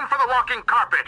[0.00, 1.06] Time for the walking carpet.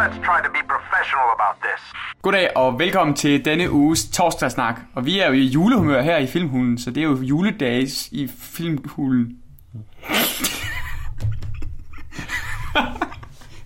[0.00, 1.80] Let's try to be professional about this.
[2.22, 4.80] Goddag og velkommen til denne uges torsdagssnak.
[4.94, 8.28] Og vi er jo i julehumør her i Filmhulen, så det er jo juledags i
[8.40, 9.26] Filmhulen.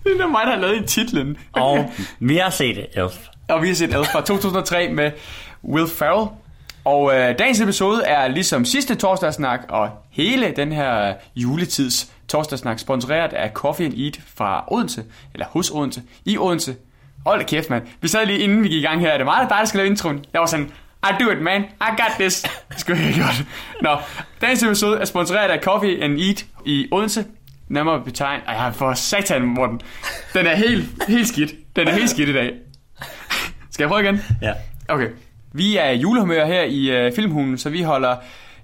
[0.03, 1.37] det er mig, der har lavet i titlen.
[1.53, 3.17] Og vi har set Elf.
[3.49, 5.11] Og vi har set Elf fra 2003 med
[5.63, 6.29] Will Ferrell.
[6.85, 13.33] Og øh, dagens episode er ligesom sidste torsdagssnak og hele den her juletids torsdagssnak sponsoreret
[13.33, 16.75] af Coffee and Eat fra Odense, eller hos Odense, i Odense.
[17.25, 17.83] Hold da kæft, mand.
[18.01, 19.11] Vi sad lige inden vi gik i gang her.
[19.11, 20.25] Det er meget dig, der skal lave introen.
[20.33, 20.71] Jeg var sådan,
[21.03, 21.61] I do it, man.
[21.61, 22.41] I got this.
[22.41, 23.45] Det skulle jeg have gjort.
[23.81, 23.97] Nå,
[24.41, 27.25] dagens episode er sponsoreret af Coffee and Eat i Odense.
[27.67, 28.43] Nærmere betegnet.
[28.47, 29.81] Ej, jeg for satan, Morten.
[30.33, 31.51] Den er helt, helt skidt.
[31.75, 32.53] Den er helt skidt i dag.
[33.71, 34.21] Skal jeg prøve igen?
[34.41, 34.53] Ja.
[34.87, 35.07] Okay.
[35.53, 38.15] Vi er i julehumør her i øh, Filmhulen, så vi holder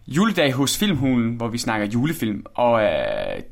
[0.08, 2.46] juledag hos Filmhulen, hvor vi snakker julefilm.
[2.54, 2.90] Og øh,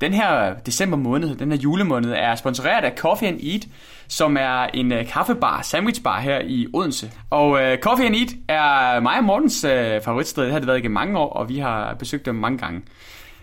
[0.02, 3.67] den her december måned, den her julemåned, er sponsoreret af Coffee and Eat,
[4.08, 7.11] som er en øh, kaffebar, sandwichbar her i Odense.
[7.30, 10.43] Og øh, Coffee and Eat er mig og Mortens øh, favoritsted.
[10.43, 12.81] Det har det været igennem mange år, og vi har besøgt dem mange gange.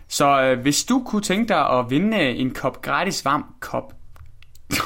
[0.08, 3.92] Så øh, hvis du kunne tænke dig at vinde en kop gratis varm kop...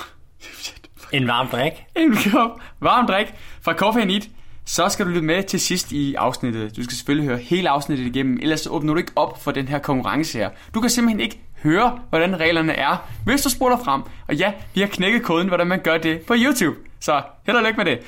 [1.12, 1.72] En varm drik.
[1.96, 4.28] en kop varm drik fra Coffee and Eat,
[4.68, 6.76] så skal du lytte med til sidst i afsnittet.
[6.76, 9.78] Du skal selvfølgelig høre hele afsnittet igennem, ellers åbner du ikke op for den her
[9.78, 10.50] konkurrence her.
[10.74, 14.02] Du kan simpelthen ikke høre, hvordan reglerne er, hvis du spoler frem.
[14.28, 16.76] Og ja, vi har knækket koden, hvordan man gør det på YouTube.
[17.00, 17.98] Så held og lykke med det.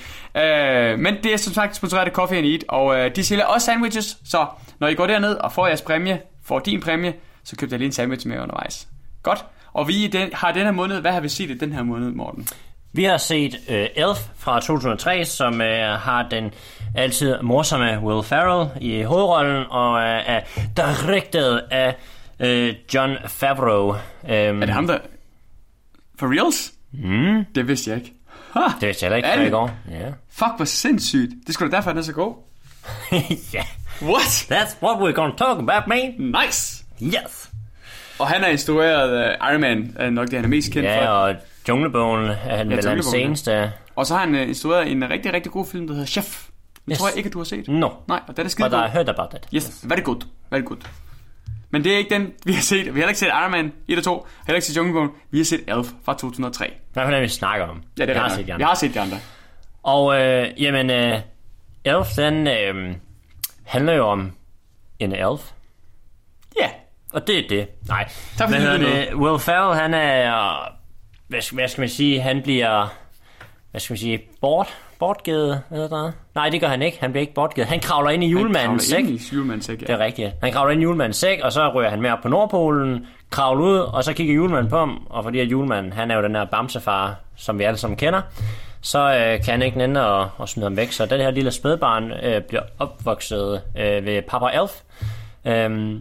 [0.43, 3.45] Øh, men det er som sagt sponsoreret af Coffee and Eat, og øh, de sælger
[3.45, 4.47] også sandwiches, så
[4.81, 7.87] når I går derned og får jeres præmie, får din præmie, så køb dig lige
[7.87, 8.89] en sandwich med undervejs.
[9.23, 9.45] Godt.
[9.73, 12.11] Og vi den, har den her måned, hvad har vi set i den her måned,
[12.11, 12.49] Morten?
[12.93, 15.67] Vi har set uh, Elf fra 2003, som uh,
[16.01, 16.51] har den
[16.95, 20.41] altid morsomme Will Ferrell i hovedrollen, og uh, er
[20.77, 21.95] direkteret af
[22.41, 23.89] uh, John Favreau.
[23.91, 24.99] Um, Er det ham, der...
[26.19, 26.73] For reals?
[26.93, 27.45] Mm.
[27.55, 28.13] Det vidste jeg ikke.
[28.55, 28.61] Ha!
[28.81, 29.53] Det vidste jeg heller ikke, Er før i det?
[29.53, 29.71] går.
[29.91, 30.09] Ja.
[30.31, 31.31] Fuck, hvor sindssygt.
[31.47, 32.35] Det skulle da derfor, den er så god.
[33.55, 33.63] ja.
[34.03, 34.23] What?
[34.53, 36.15] That's what we're gonna talk about, man.
[36.47, 36.85] Nice!
[37.03, 37.51] Yes.
[38.19, 41.05] Og han er instrueret uh, Iron Man, er nok det, han er mest kendt Ja,
[41.05, 41.11] for.
[41.11, 41.35] og
[41.71, 43.73] Junglebogen er han Ja, vel hans seneste.
[43.97, 46.47] Og så har han uh, instrueret en rigtig, rigtig god film, der hedder Chef.
[46.87, 46.99] Den Yes.
[46.99, 47.69] tror jeg ikke, at du har set.
[47.69, 49.49] No, Nej, og den er skide but I heard about it.
[49.55, 50.21] Yes, very good.
[50.51, 50.79] Very good.
[51.71, 52.79] Men det er ikke den, vi har set.
[52.79, 54.27] Vi har heller ikke set Iron Man 1 og 2.
[54.47, 55.11] Heller ikke set Junglebogen.
[55.31, 56.73] Vi har set Elf fra 2003.
[56.93, 57.83] Hvad er det, vi snakker om?
[57.99, 58.67] Ja, det er jeg har set de Vi andre.
[58.67, 59.17] har set de andre.
[59.83, 61.19] Og øh, jamen, øh,
[61.85, 62.95] Elf, den øh,
[63.65, 64.33] handler jo om
[64.99, 65.51] en elf.
[66.61, 66.69] Ja.
[67.13, 67.69] Og det er det.
[67.89, 68.09] Nej.
[68.39, 69.15] Tak hedder lyttede det?
[69.15, 70.80] Will Ferrell, han er...
[71.31, 72.21] Hvad skal, hvad skal man sige?
[72.21, 72.95] Han bliver...
[73.71, 74.23] Hvad skal man sige?
[74.41, 74.67] Bort?
[74.99, 75.63] Bortgivet?
[75.71, 76.15] Eller noget?
[76.35, 76.99] Nej, det gør han ikke.
[77.01, 77.69] Han bliver ikke bortgivet.
[77.69, 79.05] Han kravler ind i julemandens sæk.
[79.05, 79.15] sæk.
[79.15, 79.95] i julemandens sæk, Det ja.
[79.95, 80.33] er rigtigt.
[80.43, 83.65] Han kravler ind i julemandens sæk, og så ryger han med op på Nordpolen, kravler
[83.65, 86.35] ud, og så kigger julemanden på ham, og fordi at julemanden, han er jo den
[86.35, 88.23] her bamsefar, som vi alle sammen kender,
[88.81, 90.93] så øh, kan han ikke nænde at, at smide ham væk.
[90.93, 94.81] Så den her lille spædbarn øh, bliver opvokset øh, ved Papa Elf
[95.45, 96.01] øh,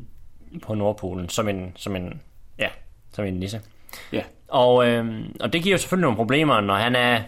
[0.64, 2.22] på Nordpolen, som en, som en,
[2.60, 2.68] ja,
[3.14, 3.62] som en nisse.
[4.14, 4.22] Ja.
[4.52, 5.06] Og, øh,
[5.40, 7.20] og det giver jo selvfølgelig nogle problemer, når han er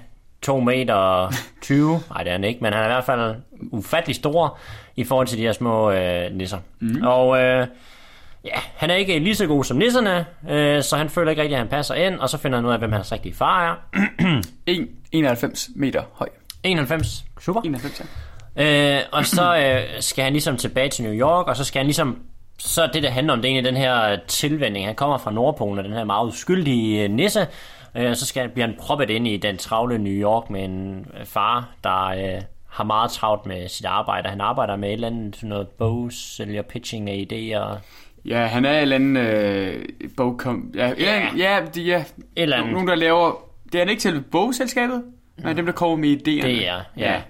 [0.42, 2.00] 2 meter 20.
[2.09, 3.36] Nej, det er han ikke, men han er i hvert fald
[3.72, 4.58] ufattelig stor
[4.96, 6.58] i forhold til de her små øh, nisser.
[6.80, 7.02] Mm.
[7.04, 7.68] Og øh,
[8.46, 11.56] ja, han er ikke lige så god som nisserne, øh, så han føler ikke rigtig,
[11.56, 14.00] at han passer ind, og så finder han ud af, hvem hans rigtige far er.
[14.66, 16.30] 1, 91 meter høj.
[16.64, 17.26] 91.
[17.40, 17.62] Super.
[17.62, 18.02] 91,
[18.58, 18.98] ja.
[18.98, 21.86] Øh, og så øh, skal han ligesom tilbage til New York, og så skal han
[21.86, 22.20] ligesom...
[22.64, 24.86] Så det, der handler om, det er egentlig den her tilvænding.
[24.86, 27.48] Han kommer fra Nordpolen, og den her meget uskyldige øh, nisse.
[27.96, 31.06] Øh, og så skal, bliver han proppet ind i den travle New York med en
[31.20, 34.30] øh, far, der øh, har meget travlt med sit arbejde.
[34.30, 37.80] Han arbejder med et eller andet sådan noget bogs, eller pitching af idéer.
[38.26, 39.86] Ja, han er et eller andet øh,
[40.18, 40.72] bogkom...
[40.76, 42.04] Ja, ja, ja, de, ja.
[42.36, 42.72] eller andet.
[42.72, 43.32] Nogen, der laver...
[43.66, 45.04] Det er han ikke til bogselskabet,
[45.38, 46.48] men dem, der kommer med idéerne.
[46.48, 47.22] Det er, ja.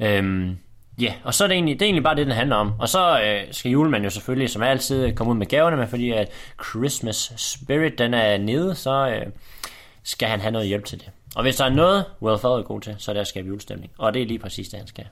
[0.00, 0.18] ja.
[0.18, 0.56] Øhm,
[1.00, 2.72] ja, og så er det, egentlig, det er egentlig bare det, den handler om.
[2.78, 6.10] Og så øh, skal julemanden jo selvfølgelig, som altid, komme ud med gaverne, men fordi
[6.10, 6.28] at
[6.70, 9.26] Christmas Spirit, den er nede, så øh,
[10.02, 11.10] skal han have noget hjælp til det.
[11.34, 13.48] Og hvis der er noget, Will Ferrell er god til, så er det at skabe
[13.48, 13.92] julestemning.
[13.98, 15.04] Og det er lige præcis det, han skal.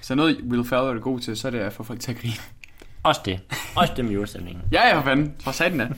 [0.00, 2.18] Så noget Will Ferrell er god til, så er det at få folk til at
[2.18, 2.34] grine.
[3.02, 3.40] Også det.
[3.76, 4.62] Også det med julestemningen.
[4.72, 5.34] Ja, ja, for fanden.
[5.40, 5.88] For satan da.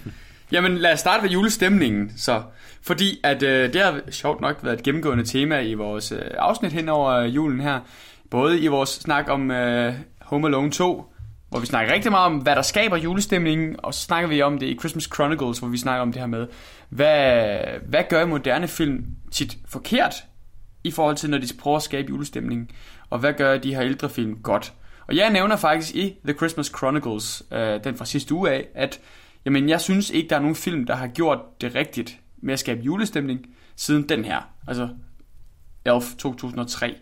[0.53, 2.43] Jamen, lad os starte med julestemningen, så.
[2.83, 6.73] Fordi at øh, det har sjovt nok været et gennemgående tema i vores øh, afsnit
[6.73, 7.81] hen over øh, julen her.
[8.31, 11.13] Både i vores snak om øh, Home Alone 2,
[11.49, 14.59] hvor vi snakker rigtig meget om, hvad der skaber julestemningen, og så snakker vi om
[14.59, 16.47] det i Christmas Chronicles, hvor vi snakker om det her med,
[16.89, 20.15] hvad, hvad gør moderne film tit forkert,
[20.85, 22.71] i forhold til, når de prøver at skabe julestemning.
[23.11, 24.73] og hvad gør de her ældre film godt.
[25.07, 29.01] Og jeg nævner faktisk i The Christmas Chronicles, øh, den fra sidste uge af, at
[29.45, 32.59] jamen, jeg synes ikke, der er nogen film, der har gjort det rigtigt med at
[32.59, 33.47] skabe julestemning,
[33.77, 34.89] siden den her, altså
[35.85, 36.97] Elf 2003.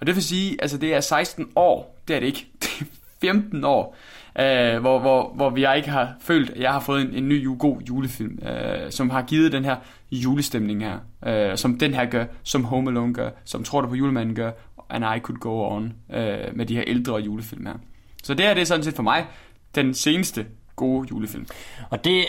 [0.00, 3.32] Og det vil sige, altså det er 16 år, det er det ikke, det er
[3.32, 3.96] 15 år,
[4.38, 7.58] øh, hvor, hvor, hvor vi ikke har følt, at jeg har fået en, en ny
[7.58, 9.76] god julefilm, øh, som har givet den her
[10.12, 13.94] julestemning her, øh, som den her gør, som Home Alone gør, som Tror du på
[13.94, 14.50] julemanden gør,
[14.90, 17.74] and I could go on øh, med de her ældre julefilm her.
[18.22, 19.26] Så det her det er sådan set for mig
[19.74, 20.46] den seneste
[20.76, 21.46] gode julefilm.
[21.90, 22.24] Og det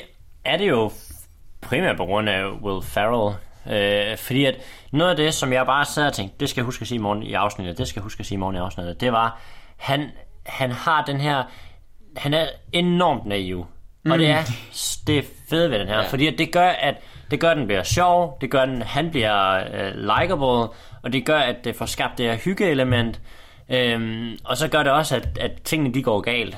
[0.45, 0.91] er det jo
[1.61, 3.35] primært på grund af Will Ferrell.
[3.69, 4.55] Øh, fordi at
[4.91, 6.95] noget af det, som jeg bare sad og tænkte, det skal jeg huske at sige
[6.95, 9.11] i morgen i afsnittet, det skal jeg huske at sige i morgen i afsnittet, det
[9.11, 9.39] var,
[9.77, 10.11] han,
[10.45, 11.43] han har den her,
[12.17, 13.65] han er enormt naiv.
[14.03, 14.11] Mm.
[14.11, 14.43] Og det er
[15.07, 16.07] det fede ved den her, ja.
[16.07, 16.95] fordi at det gør, at
[17.31, 20.67] det gør, at den bliver sjov, det gør, at han bliver øh, likable,
[21.03, 23.21] og det gør, at det får skabt det her hyggeelement,
[23.69, 26.57] øhm, og så gør det også, at, at tingene de går galt.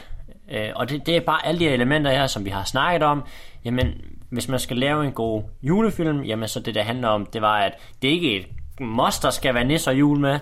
[0.51, 3.03] Øh, og det, det er bare alle de her elementer her, som vi har snakket
[3.03, 3.23] om.
[3.65, 7.41] Jamen, hvis man skal lave en god julefilm, jamen så det, der handler om, det
[7.41, 8.47] var, at det ikke er et
[8.79, 10.39] must, der skal være nisser jul med,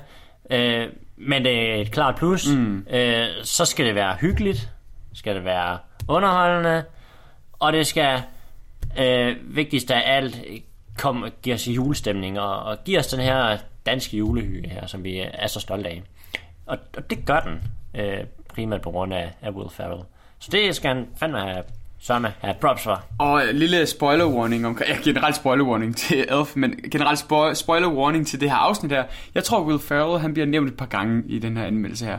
[0.49, 0.87] øh,
[1.17, 2.49] men det er et klart plus.
[2.53, 2.87] Mm.
[2.89, 4.69] Øh, så skal det være hyggeligt,
[5.13, 6.83] skal det være underholdende,
[7.53, 8.21] og det skal,
[8.99, 10.41] øh, vigtigst af alt,
[10.97, 15.19] kom, give os julestemning, og, og give os den her danske julehygge her, som vi
[15.33, 16.03] er så stolte af.
[16.65, 17.63] Og, og det gør den,
[18.01, 20.01] øh, primært på grund af, af Will Ferrell.
[20.39, 21.63] Så det skal han fandme have
[21.99, 23.03] Sørme, have props for.
[23.19, 27.53] Og en lille spoiler warning om, ja, generelt spoiler warning til Elf, men generelt spo-
[27.53, 29.03] spoiler warning til det her afsnit her.
[29.35, 32.17] Jeg tror, Will Ferrell, han bliver nævnt et par gange i den her anmeldelse her.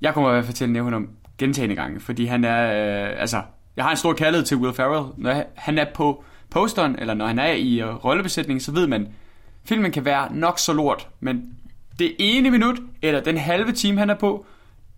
[0.00, 1.08] Jeg kommer i hvert fald til at nævne ham
[1.38, 3.42] gentagende gange, fordi han er, øh, altså,
[3.76, 5.06] jeg har en stor kærlighed til Will Ferrell.
[5.16, 9.08] Når han er på posteren, eller når han er i uh, rollebesætningen, så ved man,
[9.64, 11.42] filmen kan være nok så lort, men
[11.98, 14.46] det ene minut, eller den halve time, han er på,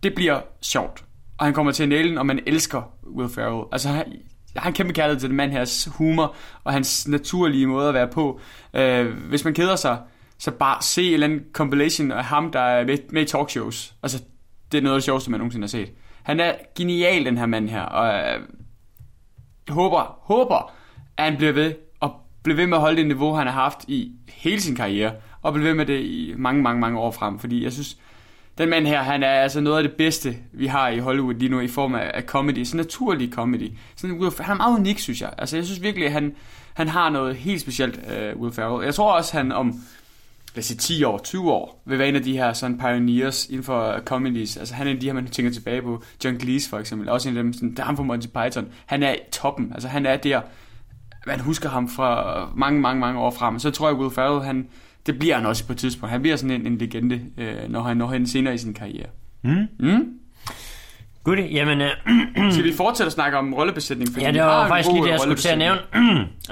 [0.03, 1.04] det bliver sjovt.
[1.39, 2.83] Og han kommer til nælen, den, og man elsker
[3.17, 3.65] Will Ferrell.
[3.73, 4.13] Altså, han,
[4.55, 6.35] jeg har en kæmpe kærlighed til den mand her humor,
[6.65, 8.41] og hans naturlige måde at være på.
[8.75, 9.99] Øh, hvis man keder sig,
[10.39, 13.95] så bare se en eller anden compilation af ham, der er med, med i talkshows.
[14.03, 14.23] Altså,
[14.73, 15.93] det er noget af det sjoveste, man nogensinde har set.
[16.23, 18.41] Han er genial, den her mand her, og jeg
[19.69, 20.73] håber, håber,
[21.17, 23.85] at han bliver ved, og bliver ved med at holde det niveau, han har haft
[23.89, 27.39] i hele sin karriere, og bliver ved med det i mange, mange, mange år frem,
[27.39, 27.97] fordi jeg synes,
[28.59, 31.49] den mand her, han er altså noget af det bedste, vi har i Hollywood lige
[31.49, 33.73] nu i form af, af comedy, sådan naturlig comedy.
[33.97, 35.31] Sådan, han er meget unik, synes jeg.
[35.39, 36.35] Altså, jeg synes virkelig, at han,
[36.75, 38.85] han har noget helt specielt, uh, Will Ferrell.
[38.85, 39.75] Jeg tror også, han om
[40.55, 43.47] lad os sige 10 år, 20 år, vil være en af de her sådan pioneers
[43.47, 44.57] inden for comedies.
[44.57, 46.03] Altså han er en af de her, man tænker tilbage på.
[46.25, 48.69] John Cleese for eksempel, også en af dem, sådan, der er ham fra Monty Python.
[48.87, 50.41] Han er toppen, altså han er der,
[51.27, 53.59] man husker ham fra mange, mange, mange år frem.
[53.59, 54.69] Så tror jeg, Will Ferrell, han,
[55.07, 56.11] det bliver han også på et tidspunkt.
[56.11, 59.07] Han bliver sådan en, en legende, øh, når han når hen senere i sin karriere.
[59.43, 59.69] Mm.
[59.79, 60.19] Mm?
[61.25, 61.81] Good, jamen...
[61.81, 61.91] Øh,
[62.53, 64.21] Skal vi fortsætte at snakke om rollebesætning?
[64.21, 65.81] ja, det var faktisk lige det, jeg skulle til at nævne.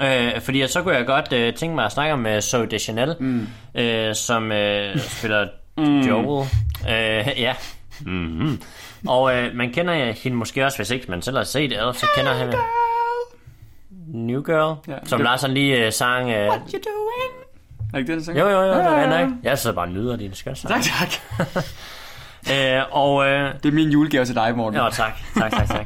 [0.35, 3.15] øh, fordi så kunne jeg godt øh, tænke mig at snakke om uh, Zoe Deschanel,
[3.19, 3.47] mm.
[3.75, 5.47] øh, som øh, spiller
[5.77, 5.99] mm.
[5.99, 6.47] Joel.
[6.89, 7.53] Øh, ja.
[8.05, 8.61] Mm-hmm.
[9.07, 12.05] Og øh, man kender hende måske også, hvis ikke man selv har set det, så
[12.15, 12.53] kender han...
[14.07, 15.23] New Girl, ja, som det...
[15.23, 16.25] Larsen lige uh, sang...
[16.25, 17.42] Uh, What you doing?
[17.93, 18.39] Er ikke det, du sang?
[18.39, 19.33] Jo, jo, jo, det er ikke.
[19.43, 20.55] Jeg sidder bare og nyder din skøn.
[20.55, 21.09] Tak, tak.
[22.53, 24.79] øh, og, øh, det er min julegave til dig, Morten.
[24.79, 25.85] Ja, tak, tak, tak, tak.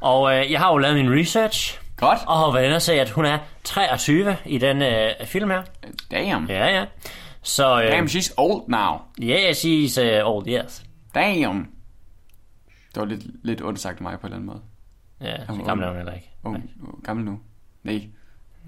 [0.00, 1.80] og øh, jeg har jo lavet min research.
[1.96, 2.18] Godt.
[2.26, 5.62] Og har været inde og se, at hun er 23 i den øh, film her.
[6.10, 6.46] Damn.
[6.48, 6.84] Ja, ja.
[7.42, 9.00] Så, øh, Damn, she's old now.
[9.22, 10.82] Yeah, she's uh, old, yes.
[11.14, 11.68] Damn.
[12.94, 14.60] Det var lidt, lidt ondt sagt af mig på en eller anden måde.
[15.20, 16.30] Ja, så gammel er hun heller ikke.
[16.44, 16.56] Oh,
[17.04, 17.38] gammel nu.
[17.82, 18.08] Nej.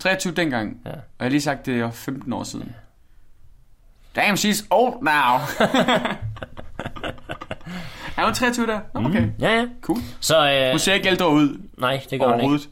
[0.01, 0.77] 23 dengang.
[0.85, 0.91] Ja.
[0.91, 2.75] Og jeg har lige sagt, det er 15 år siden.
[4.17, 5.07] Damn, she's old now.
[8.17, 8.81] er hun 23 der?
[8.95, 9.21] Okay.
[9.21, 9.67] Mm, ja, ja.
[9.81, 9.99] Cool.
[10.21, 11.61] Så, øh, hun ser ikke ældre ud.
[11.79, 12.69] Nej, det gør hun ikke.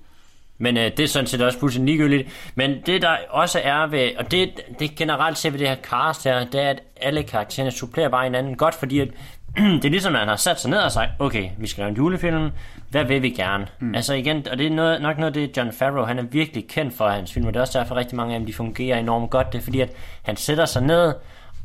[0.58, 2.28] Men øh, det er sådan set også fuldstændig ligegyldigt.
[2.54, 6.24] Men det der også er ved, og det, det generelt ser ved det her cast
[6.24, 9.08] her, det er, at alle karaktererne supplerer bare hinanden godt, fordi at
[9.82, 11.90] det er ligesom, at han har sat sig ned og sagt, okay, vi skal lave
[11.90, 12.50] en julefilm,
[12.90, 13.66] hvad vil vi gerne?
[13.80, 13.94] Mm.
[13.94, 16.68] Altså igen, og det er noget, nok noget af det, John Favreau, han er virkelig
[16.68, 18.98] kendt for hans film, og det er også derfor rigtig mange af dem, de fungerer
[18.98, 19.90] enormt godt, det er fordi, at
[20.22, 21.14] han sætter sig ned,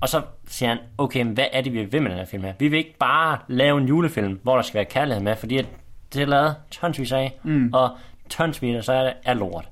[0.02, 2.54] og så siger han, okay, hvad er det, vi vil med den her film her?
[2.60, 5.66] Vi vil ikke bare lave en julefilm, hvor der skal være kærlighed med, fordi at
[6.14, 7.70] det er lavet tonsvis af, mm.
[7.74, 7.90] og
[8.30, 9.66] tonsvis, så er det er lort.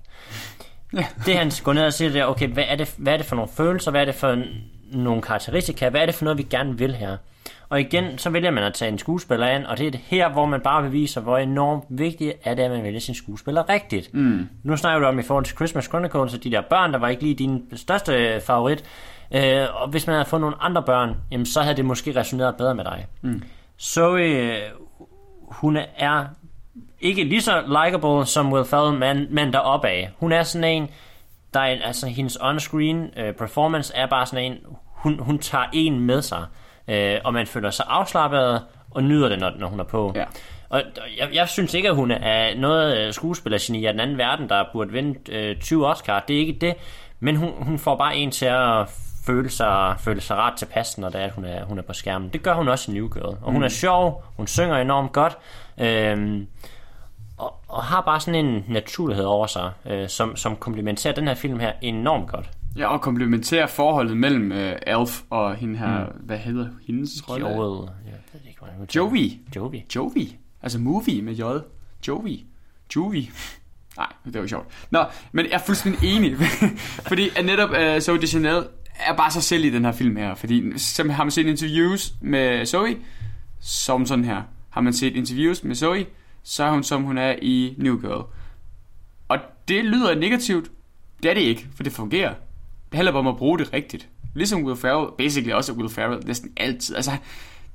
[0.96, 1.06] Yeah.
[1.26, 3.26] det han går ned og siger, det er, okay, hvad er, det, hvad er det
[3.26, 4.44] for nogle følelser, hvad er det for
[4.92, 7.18] nogle karakteristika, hvad er det for noget, vi gerne vil her?
[7.76, 10.30] Og igen, så vælger man at tage en skuespiller ind, og det er det her,
[10.30, 14.14] hvor man bare beviser, hvor enormt vigtigt er det, at man vælger sin skuespiller rigtigt.
[14.14, 14.50] Mm.
[14.64, 17.08] Nu snakker du om i forhold til Christmas Chronicles, og de der børn, der var
[17.08, 18.84] ikke lige din største favorit.
[19.32, 22.56] Øh, og hvis man havde fået nogle andre børn, jamen, så havde det måske resoneret
[22.56, 23.06] bedre med dig.
[23.22, 23.44] Mm.
[23.82, 24.58] Zoe, øh,
[25.42, 26.26] hun er
[27.02, 30.12] ikke lige så likable som Will Ferrell, men, men deroppe af.
[30.20, 30.90] Hun er sådan en,
[31.54, 36.00] der er, altså hendes on-screen uh, performance er bare sådan en, hun, hun tager en
[36.00, 36.46] med sig,
[36.88, 38.62] uh, og man føler sig afslappet
[38.92, 40.14] og nyder det, når, når hun er på.
[40.16, 40.26] Ja.
[40.70, 40.82] Og
[41.18, 44.92] jeg, jeg synes ikke, at hun er noget skuespillergeni af den anden verden, der burde
[44.92, 46.24] vinde uh, 20 Oscar.
[46.28, 46.76] Det er ikke det.
[47.20, 48.88] Men hun, hun får bare en til at
[49.26, 51.94] føle sig, føle sig ret tilpas, når det er, at hun er, hun er på
[51.94, 52.30] skærmen.
[52.30, 53.38] Det gør hun også i New Girl.
[53.42, 55.38] Og hun er sjov, hun synger enormt godt,
[55.78, 56.48] øhm,
[57.38, 61.36] og, og har bare sådan en naturlighed over sig, øh, som, som komplementerer den her
[61.36, 62.50] film her enormt godt.
[62.78, 66.26] Ja, og komplementerer forholdet mellem øh, Alf og hende her, mm.
[66.26, 67.50] hvad hedder hendes rolle?
[67.50, 69.18] Joel, jeg ved ikke, hvordan Joey.
[69.18, 69.56] det.
[69.56, 69.80] Joey.
[69.96, 70.38] Jovi.
[70.62, 71.42] Altså movie med J.
[72.08, 72.46] Jovi.
[72.96, 73.32] Jovi.
[73.98, 74.68] Nej, det var sjovt.
[74.92, 76.38] Nå, men jeg er fuldstændig enig.
[77.10, 78.64] fordi at netop uh, Zoe Deschanel
[79.00, 80.36] er bare sig selv i den her film her.
[80.36, 82.98] Fordi som har man set interviews med Zoe,
[83.60, 84.42] som sådan her.
[84.70, 86.06] Har man set interviews med Zoe,
[86.44, 88.26] så er hun som hun er i New Girl.
[89.28, 90.72] Og det lyder negativt.
[91.24, 92.34] Det er det ikke, for det fungerer.
[92.96, 94.10] Handler bare om at bruge det rigtigt.
[94.36, 96.96] Ligesom Will Ferrell, basically også Will Ferrell, næsten altid.
[96.96, 97.12] Altså,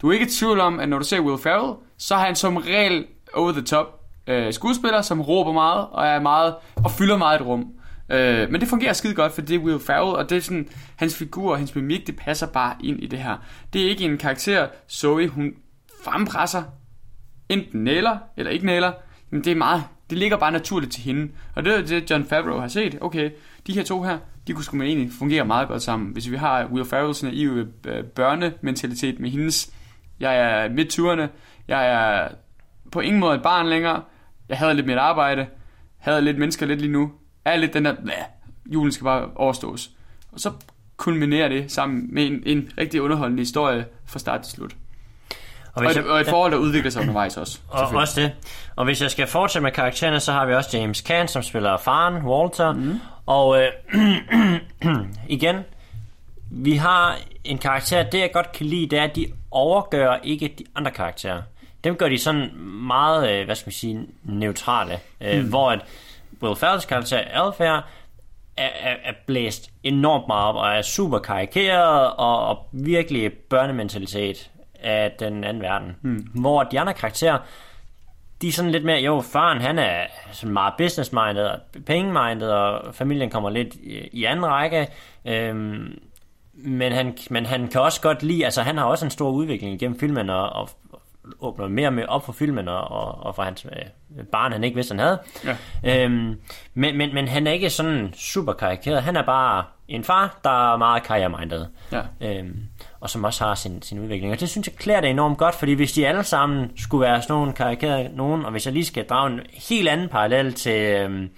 [0.02, 2.36] du er ikke i tvivl om, at når du ser Will Ferrell, så har han
[2.36, 7.16] som regel over the top øh, skuespiller, som råber meget og er meget og fylder
[7.16, 7.72] meget et rum.
[8.10, 10.68] Øh, men det fungerer skide godt, for det er Will Ferrell, og det er sådan,
[10.96, 13.36] hans figur og hans mimik, det passer bare ind i det her.
[13.72, 15.52] Det er ikke en karakter, Zoe, hun
[16.04, 16.62] frempresser,
[17.48, 18.92] enten næler eller ikke næler,
[19.30, 21.32] men det er meget, det ligger bare naturligt til hende.
[21.56, 22.98] Og det er det, John Favreau har set.
[23.00, 23.30] Okay,
[23.66, 26.12] de her to her, de kunne sgu man egentlig fungere meget godt sammen.
[26.12, 29.70] Hvis vi har Will Ferrells naive øh, børnementalitet med hendes,
[30.20, 31.28] jeg er midt 20'erne,
[31.68, 32.28] jeg er
[32.92, 34.02] på ingen måde et barn længere,
[34.49, 35.47] jeg havde lidt mit arbejde,
[35.99, 37.12] havde lidt mennesker lidt lige nu,
[37.44, 38.12] er lidt den der, Bæh,
[38.66, 39.90] julen skal bare overstås.
[40.32, 40.52] Og så
[40.97, 44.76] kulminerer det sammen med en, en rigtig underholdende historie fra start til slut.
[45.75, 47.61] Og, hvis og, et, og et forhold, der udvikler sig undervejs også.
[47.68, 48.32] Og også det.
[48.76, 51.76] Og hvis jeg skal fortsætte med karaktererne, så har vi også James Caan, som spiller
[51.76, 52.73] faren, Walter.
[52.73, 53.00] Mm.
[53.30, 53.72] Og øh,
[55.37, 55.56] igen,
[56.50, 60.54] vi har en karakter, det jeg godt kan lide, det er, at de overgør ikke
[60.58, 61.42] de andre karakterer.
[61.84, 62.56] Dem gør de sådan
[62.87, 64.99] meget, øh, hvad skal man sige, neutrale.
[65.20, 65.80] Øh, Hvor at
[66.42, 67.75] Will Ferrells karakter, Alf her,
[68.56, 74.50] er, er, er blæst enormt meget op, og er super karikeret, og, og virkelig børnementalitet
[74.80, 75.96] af den anden verden.
[76.02, 76.26] Mm.
[76.34, 77.38] Hvor de andre karakterer,
[78.42, 82.94] de er sådan lidt mere, jo, faren han er sådan meget business-minded og penge-minded, og
[82.94, 83.75] familien kommer lidt
[84.12, 84.88] i, anden række.
[85.25, 85.99] Øhm,
[86.52, 89.75] men, han, men han kan også godt lide, altså han har også en stor udvikling
[89.75, 90.68] igennem filmen, og, og
[91.40, 94.64] åbner mere og mere op for filmen, og, og, og for hans øh, barn, han
[94.64, 95.18] ikke vidste, han havde.
[95.85, 96.04] Ja.
[96.04, 96.40] Øhm,
[96.75, 99.02] men, men, men han er ikke sådan super karikeret.
[99.02, 101.68] Han er bare en far, der er meget karrieremindet.
[101.92, 102.00] Ja.
[102.20, 102.56] Øhm,
[103.00, 104.32] og som også har sin, sin udvikling.
[104.32, 107.23] Og det synes jeg klæder det enormt godt, fordi hvis de alle sammen skulle være
[107.23, 110.82] sådan nogle karikerede nogen, og hvis jeg lige skal drage en helt anden parallel til,
[110.82, 111.30] øhm,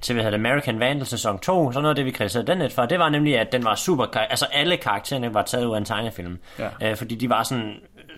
[0.00, 2.72] til hvad hedder American Vandal sæson 2, så noget af det, vi kritiserede den lidt
[2.72, 5.78] for, det var nemlig, at den var super, altså alle karaktererne var taget ud af
[5.78, 6.38] en tegnefilm.
[6.58, 6.68] Ja.
[6.82, 7.74] Øh, fordi de var sådan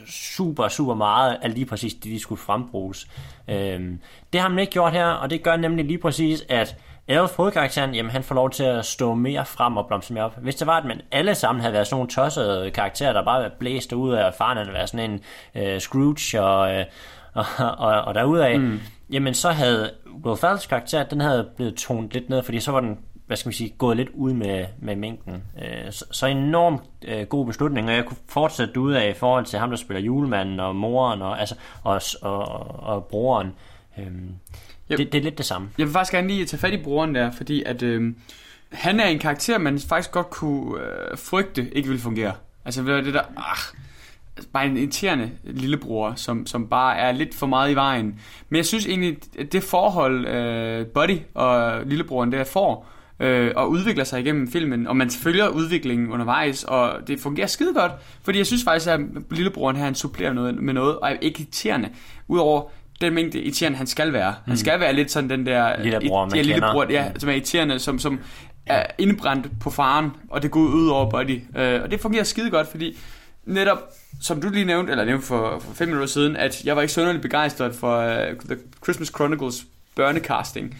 [0.06, 3.08] super, super meget af lige præcis det, de skulle frembruges.
[3.48, 4.00] Øhm,
[4.32, 6.76] det har man ikke gjort her, og det gør nemlig lige præcis, at
[7.08, 10.36] Elf, hovedkarakteren, jamen han får lov til at stå mere frem og blomstre mere op.
[10.42, 13.42] Hvis det var, at man alle sammen havde været sådan nogle tossede karakterer, der bare
[13.42, 15.20] var blæst ud af, at faren havde været sådan en
[15.54, 16.84] øh, Scrooge og, øh,
[17.34, 17.44] og,
[17.78, 18.80] og, og derudaf, mm.
[19.10, 19.90] jamen så havde
[20.24, 23.48] Will Ferrells karakter, den havde blevet tonet lidt ned, fordi så var den hvad skal
[23.48, 25.42] man sige, gået lidt ud med, med mængden.
[25.62, 29.44] Øh, så, så enormt øh, god beslutning, og jeg kunne fortsætte ud af i forhold
[29.44, 33.52] til ham, der spiller julemanden og moren og, altså, og, og, og, og broren.
[33.98, 34.34] Øhm,
[34.90, 34.98] Yep.
[34.98, 35.68] det, det er lidt det samme.
[35.78, 38.14] Jeg vil faktisk gerne lige tage fat i broren der, fordi at øh,
[38.72, 42.32] han er en karakter, man faktisk godt kunne øh, frygte ikke vil fungere.
[42.64, 43.58] Altså det er der, ah,
[44.36, 48.20] altså, bare en irriterende lillebror, som, som bare er lidt for meget i vejen.
[48.48, 52.88] Men jeg synes egentlig, at det forhold, øh, Buddy og lillebroren der får,
[53.20, 57.74] øh, og udvikler sig igennem filmen, og man følger udviklingen undervejs, og det fungerer skide
[57.74, 59.00] godt, fordi jeg synes faktisk, at
[59.30, 61.88] lillebroren her, han supplerer noget med noget, og er ikke irriterende,
[62.28, 62.70] udover
[63.00, 64.34] den mængde irriterende, han skal være.
[64.46, 65.82] Han skal være lidt sådan den der...
[65.82, 67.02] Lillebror, man ja, lillebror, kender.
[67.02, 68.20] ja, som er irriterende, som, som
[68.66, 71.40] er indbrændt på faren, og det går ud over Buddy.
[71.56, 72.98] Øh, og det fungerer skide godt, fordi
[73.44, 73.78] netop,
[74.20, 76.92] som du lige nævnte, eller nævnte for, for fem minutter siden, at jeg var ikke
[76.92, 79.64] sønderligt begejstret for uh, The Christmas Chronicles
[79.96, 80.76] børnecasting.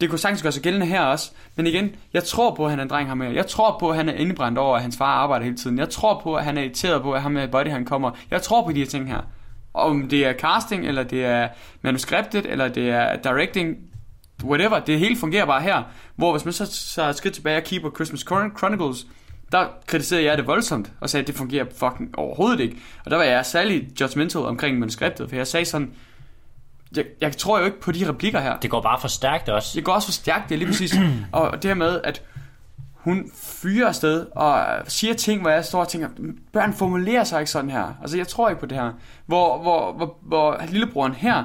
[0.00, 1.30] Det kunne sagtens gøre sig gældende her også.
[1.56, 3.32] Men igen, jeg tror på, at han er en dreng her med.
[3.32, 5.78] Jeg tror på, at han er indbrændt over, at hans far arbejder hele tiden.
[5.78, 8.10] Jeg tror på, at han er irriteret på, at ham med Buddy han kommer.
[8.30, 9.20] Jeg tror på de her ting her.
[9.76, 11.48] Om det er casting, eller det er
[11.82, 13.76] manuskriptet, eller det er directing,
[14.44, 15.82] whatever, det hele fungerer bare her.
[16.16, 19.06] Hvor hvis man så, så er skridt tilbage og keeper Christmas Chron- Chronicles
[19.52, 22.76] der kritiserede jeg det voldsomt, og sagde, at det fungerer fucking overhovedet ikke.
[23.04, 25.92] Og der var jeg særlig judgmental omkring manuskriptet, for jeg sagde sådan,
[26.96, 28.56] jeg, jeg tror jo ikke på de replikker her.
[28.56, 29.72] Det går bare for stærkt også.
[29.74, 30.94] Det går også for stærkt, det er lige præcis.
[31.32, 32.22] og det her med, at
[33.06, 36.08] hun fyrer afsted og siger ting, hvor jeg står og tænker,
[36.52, 37.98] børn formulerer sig ikke sådan her.
[38.02, 38.92] Altså, jeg tror ikke på det her.
[39.26, 41.44] Hvor, hvor, hvor, hvor lillebroren her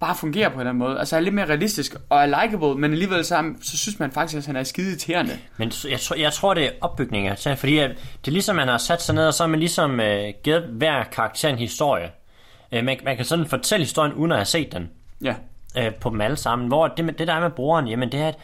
[0.00, 0.98] bare fungerer på en eller anden måde.
[0.98, 4.38] Altså, er lidt mere realistisk og er likable, men alligevel så, så synes man faktisk,
[4.38, 5.38] at han er skide irriterende.
[5.56, 7.90] Men jeg, tror- jeg tror, det er opbygninger fordi at
[8.24, 10.62] det er ligesom, man har sat sig ned, og så har man ligesom øh, givet
[10.62, 12.10] hver karakter en historie.
[12.72, 14.90] Øh, man, man kan sådan fortælle historien, uden at have set den
[15.24, 15.34] Ja.
[15.78, 16.68] øh, på dem alle sammen.
[16.68, 18.34] Hvor det, det der er med broren, jamen det er, at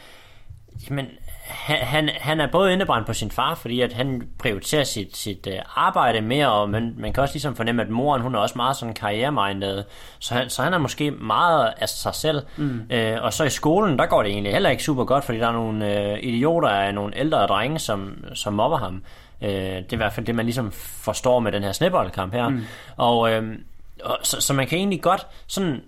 [0.91, 1.07] jamen,
[1.49, 5.59] han, han, er både indebrændt på sin far, fordi at han prioriterer sit, sit øh,
[5.75, 8.77] arbejde mere, og man, man kan også ligesom fornemme, at moren hun er også meget
[8.77, 9.85] sådan karriereminded,
[10.19, 12.43] så han, så han er måske meget af sig selv.
[12.57, 12.81] Mm.
[12.91, 15.49] Øh, og så i skolen, der går det egentlig heller ikke super godt, fordi der
[15.49, 19.03] er nogle øh, idioter af nogle ældre drenge, som, som mobber ham.
[19.43, 22.49] Øh, det er i hvert fald det, man ligesom forstår med den her sneboldkamp her.
[22.49, 22.65] Mm.
[22.97, 23.59] Og, øh,
[24.05, 25.83] og så, så man kan egentlig godt sådan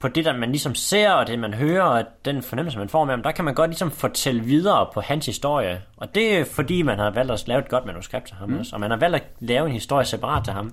[0.00, 3.04] på det, der man ligesom ser, og det man hører, og den fornemmelse, man får
[3.04, 5.82] med ham, der kan man godt ligesom fortælle videre på hans historie.
[5.96, 8.58] Og det er fordi, man har valgt at lave et godt manuskript til ham mm.
[8.58, 8.76] også.
[8.76, 10.72] Og man har valgt at lave en historie separat til ham,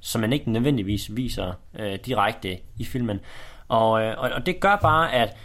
[0.00, 3.20] som man ikke nødvendigvis viser øh, direkte i filmen.
[3.68, 5.36] Og, øh, og, og det gør bare, at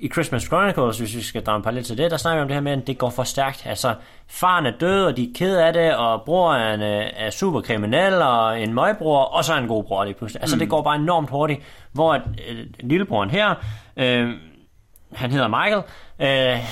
[0.00, 2.48] i Christmas Chronicles, hvis vi skal drage en parallel til det, der snakker vi om
[2.48, 3.66] det her med, at det går for stærkt.
[3.66, 3.94] Altså,
[4.26, 7.30] faren er død, og de er ked af det, og bror er, en, øh, er
[7.30, 10.42] super kriminel, og en møgbror, og så er en god bror lige pludselig.
[10.42, 10.60] Altså, mm.
[10.60, 11.60] det går bare enormt hurtigt,
[11.92, 13.54] hvor at, øh, lillebroren her,
[13.96, 14.30] øh,
[15.12, 15.82] han hedder Michael,
[16.20, 16.64] øh,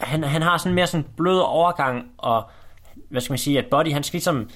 [0.00, 2.50] han, han har sådan mere sådan blød overgang, og
[3.10, 4.50] hvad skal man sige, at Buddy, han skal ligesom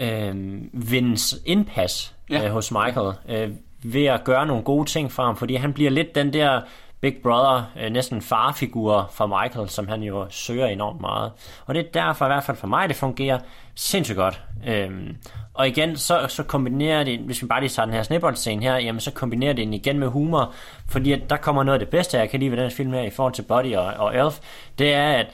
[0.00, 0.34] øh,
[0.72, 2.44] vindes indpas ja.
[2.44, 3.50] øh, hos Michael, øh,
[3.82, 6.60] ved at gøre nogle gode ting for ham, fordi han bliver lidt den der
[7.00, 11.32] Big Brother, øh, næsten farfigur for Michael, som han jo søger enormt meget.
[11.66, 13.38] Og det er derfor i hvert fald for mig, det fungerer
[13.74, 14.42] sindssygt godt.
[14.66, 15.16] Øhm,
[15.54, 18.76] og igen, så, så kombinerer det, hvis vi bare lige tager den her snibboldscene her,
[18.76, 20.54] jamen så kombinerer det den igen med humor,
[20.88, 23.02] fordi at der kommer noget af det bedste, jeg kan lide ved den film her,
[23.02, 24.38] i forhold til Buddy og, og Elf,
[24.78, 25.26] det er, at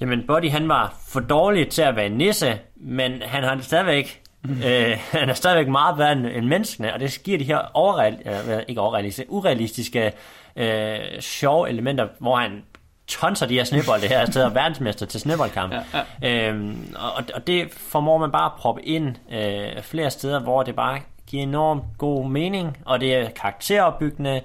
[0.00, 3.64] jamen Buddy han var for dårlig til at være en nisse, men han har det
[3.64, 4.20] stadigvæk
[4.66, 8.18] øh, han er stadigvæk meget bedre end, end menneskene, og det giver de her overreal,
[8.26, 10.12] øh, ikke overrealistiske, urealistiske
[10.56, 12.62] øh, sjove elementer, hvor han
[13.06, 15.72] tonser de her snebolde her, og er verdensmester til sneboldkamp.
[15.72, 15.82] Ja,
[16.22, 16.48] ja.
[16.50, 20.74] Øhm, og, og det formår man bare at proppe ind øh, flere steder, hvor det
[20.74, 24.40] bare giver enormt god mening, og det er karakteropbyggende,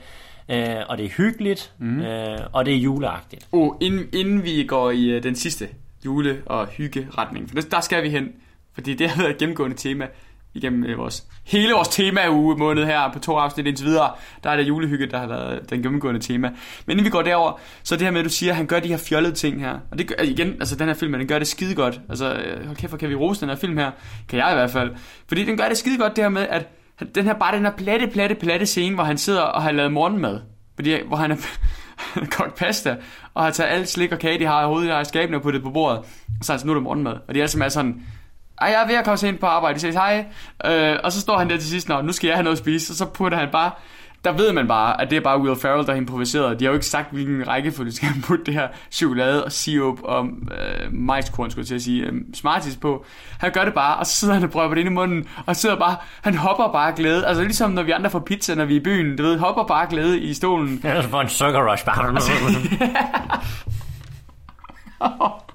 [0.50, 2.02] øh, og det er hyggeligt, mm.
[2.02, 3.48] øh, og det er juleagtigt.
[3.52, 5.68] Oh, inden, inden vi går i uh, den sidste
[6.06, 8.32] jule- og hygge-retning, for der, der skal vi hen,
[8.74, 10.08] fordi det har været et gennemgående tema
[10.54, 14.12] igennem øh, vores, hele vores tema-uge måned her på to afsnit indtil videre,
[14.44, 16.50] der er det julehygge, der har været den gennemgående tema.
[16.86, 18.80] Men inden vi går derover, så det her med, at du siger, at han gør
[18.80, 21.40] de her fjollede ting her, og det gør, igen, altså den her film, den gør
[21.40, 22.02] det skide godt.
[22.10, 23.92] Altså, øh, hold kæft, hvor kan vi rose den her film her?
[24.30, 24.92] Kan jeg i hvert fald.
[25.28, 26.68] Fordi den gør det skide godt det her med, at
[27.16, 29.92] den her, bare den her platte, platte, platte scene, hvor han sidder og har lavet
[29.92, 30.40] morgenmad.
[30.76, 31.36] Fordi, hvor han er
[32.14, 32.98] har kogt pasta,
[33.34, 35.64] og har taget alt slik og kage, de har i hovedet, i skabene og puttet
[35.64, 35.98] på bordet.
[36.00, 36.06] Og
[36.42, 37.14] så er han sådan, nu er der morgenmad.
[37.28, 38.06] Og de alle sammen er sådan,
[38.62, 39.76] ej, jeg er ved at komme ind på arbejde.
[39.76, 40.26] De siger hej.
[40.66, 42.60] Øh, og så står han der til sidst, Nå, nu skal jeg have noget at
[42.60, 42.92] spise.
[42.92, 43.72] Og så putter han bare,
[44.26, 46.60] der ved man bare, at det er bare Will Ferrell, der har improviseret.
[46.60, 50.00] De har jo ikke sagt, hvilken rækkefølge skal han putte det her chokolade og sirup
[50.04, 53.06] og øh, majskorn, skulle jeg til at sige, øh, smarties på.
[53.40, 55.56] Han gør det bare, og så sidder han og prøver det ind i munden, og
[55.56, 57.26] sidder bare, han hopper bare glæde.
[57.26, 59.64] Altså ligesom når vi andre får pizza, når vi er i byen, du ved, hopper
[59.64, 60.82] bare glæde i stolen.
[60.84, 62.20] Ja, så får en sugar rush bare.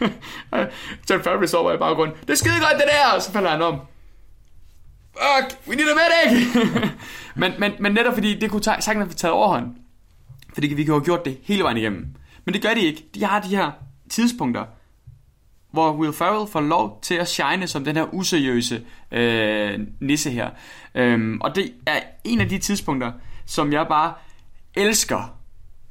[1.10, 2.16] John Favreau sover i baggrunden.
[2.20, 3.14] Det er skide godt, det der!
[3.14, 3.80] Og så falder han om.
[5.12, 6.46] Fuck, we need a medic!
[7.36, 9.76] men, men, men netop fordi, det kunne ta- sagtens have taget overhånd.
[10.54, 12.06] Fordi vi kunne have gjort det hele vejen igennem.
[12.44, 13.04] Men det gør de ikke.
[13.14, 13.70] De har de her
[14.10, 14.64] tidspunkter,
[15.70, 18.82] hvor Will Ferrell får lov til at shine som den her useriøse
[19.12, 20.50] øh, nisse her.
[20.94, 23.12] Øhm, og det er en af de tidspunkter,
[23.46, 24.14] som jeg bare
[24.74, 25.36] elsker.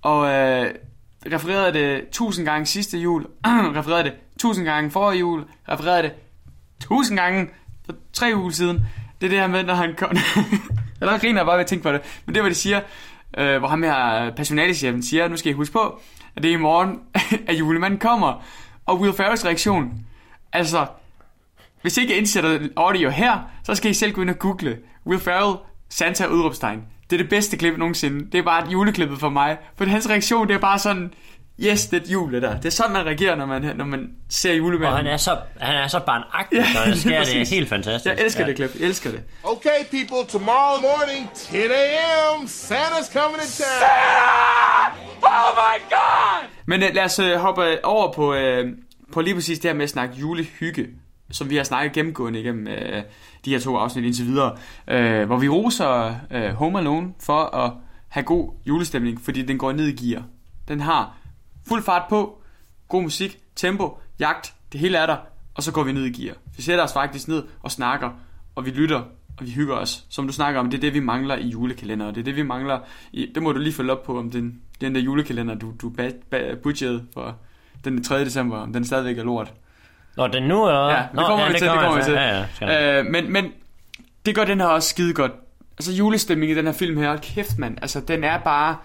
[0.02, 0.76] Og øh,
[1.26, 3.28] refererede det tusind gange sidste jul,
[3.78, 6.14] refererede det tusind gange forrige jul, refererede det
[6.80, 7.50] tusind gange
[7.86, 8.78] for tre uger siden.
[9.22, 10.12] Det er det her med, når han kom...
[11.02, 12.02] Eller griner bare ved at tænke på det.
[12.26, 12.82] Men det var de siger,
[13.38, 16.02] øh, hvor ham her personalechefen siger, nu skal I huske på,
[16.36, 17.00] at det er i morgen,
[17.48, 18.44] at julemanden kommer.
[18.86, 20.06] Og Will Ferrells reaktion,
[20.54, 20.86] altså,
[21.82, 25.22] hvis I ikke indsætter audio her, så skal I selv gå ind og google Will
[25.22, 25.58] Ferrell,
[25.90, 26.84] Santa udråbstegn.
[27.10, 28.32] Det er det bedste klip nogensinde.
[28.32, 29.58] Det er bare et juleklippet for mig.
[29.78, 31.14] For hans reaktion, det er bare sådan,
[31.60, 32.56] yes, det er et jul, det der.
[32.58, 34.88] Det er sådan, man reagerer, når man, når man ser julemanden.
[34.92, 37.24] Og han er så, han er så barnagtig, Ja, når det sker.
[37.24, 38.16] Det er helt fantastisk.
[38.16, 38.48] Jeg elsker ja.
[38.48, 39.22] det klip, jeg elsker det.
[39.44, 44.92] Okay, people, tomorrow morning, 10 a.m., Santa's coming to town.
[45.24, 46.48] Oh my god!
[46.66, 48.40] Men uh, lad os uh, hoppe over på, uh,
[49.14, 50.88] på lige præcis det her med at snakke julehygge,
[51.32, 53.04] som vi har snakket gennemgående igennem øh,
[53.46, 57.72] de her to afsnit indtil videre, øh, hvor vi roser øh, Home Alone for at
[58.08, 60.24] have god julestemning, fordi den går ned i gear.
[60.68, 61.18] Den har
[61.68, 62.42] fuld fart på,
[62.88, 65.18] god musik, tempo, jagt, det hele er der,
[65.56, 66.36] og så går vi ned i gear.
[66.58, 68.10] Vi sætter os faktisk ned og snakker,
[68.56, 69.02] og vi lytter,
[69.38, 70.06] og vi hygger os.
[70.10, 72.36] Som du snakker om, det er det, vi mangler i julekalender, og det er det,
[72.36, 72.80] vi mangler
[73.12, 73.32] i...
[73.36, 75.94] Det må du lige følge op på, om den, den der julekalender, du, du
[76.64, 77.38] budgetede for
[77.86, 78.26] den 3.
[78.26, 79.54] december, om den stadigvæk er lort.
[80.20, 80.90] Nå, den nu er...
[80.90, 82.14] Ja, det kommer vi til, det kommer vi til.
[82.14, 83.52] Ja, ja, øh, men, men
[84.26, 85.32] det gør den her også skide godt.
[85.78, 88.76] Altså julestemningen i den her film her, kæft mand, altså den er bare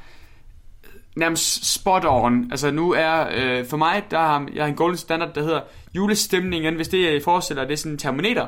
[1.17, 2.49] nærmest spot on.
[2.51, 5.61] Altså nu er, øh, for mig, der har jeg har en golden standard, der hedder
[5.95, 8.47] julestemningen, hvis det i forestiller, det er sådan en termometer,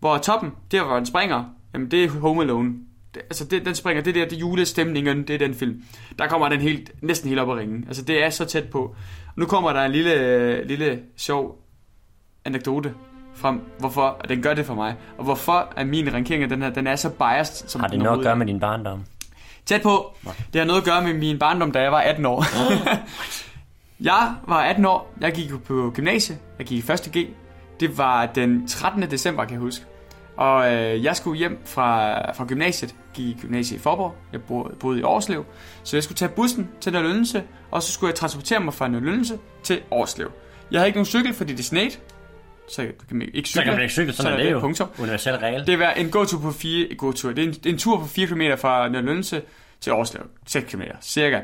[0.00, 2.74] hvor toppen, der hvor den springer, jamen det er Home Alone.
[3.14, 5.82] Det, altså det, den springer, det der, det julestemningen, det er den film.
[6.18, 7.84] Der kommer den helt, næsten helt op at ringe.
[7.86, 8.96] Altså det er så tæt på.
[9.36, 11.67] Nu kommer der en lille, lille sjov
[12.44, 12.94] anekdote
[13.34, 16.70] frem, hvorfor den gør det for mig, og hvorfor er min rankering af den her,
[16.70, 19.04] den er så biased, som Har det noget at gøre med din barndom?
[19.66, 20.14] Tæt på.
[20.52, 22.44] Det har noget at gøre med min barndom, da jeg var 18 år.
[24.00, 27.10] jeg var 18 år, jeg gik på gymnasiet, jeg gik i 1.
[27.16, 27.28] G.
[27.80, 29.02] Det var den 13.
[29.02, 29.84] december, kan jeg huske.
[30.36, 34.74] Og øh, jeg skulle hjem fra, fra gymnasiet, gik i gymnasiet i Forborg, jeg boede,
[34.80, 35.44] boede i Årslev.
[35.82, 39.38] Så jeg skulle tage bussen til Nørlønse, og så skulle jeg transportere mig fra Nørlønse
[39.62, 40.30] til Årslev.
[40.70, 41.90] Jeg havde ikke nogen cykel, fordi det sned,
[42.70, 43.60] så kan man ikke cykle.
[43.60, 44.60] Så kan man ikke cykle, sådan så er det jo.
[44.60, 44.88] Punktum.
[44.98, 45.66] Universel regel.
[45.66, 47.32] Det var en gåtur på 4 gåtur.
[47.32, 49.42] Det er en, det er en tur på 4 km fra Nørlønse
[49.80, 50.22] til Årslev.
[50.46, 51.40] 6 km, cirka.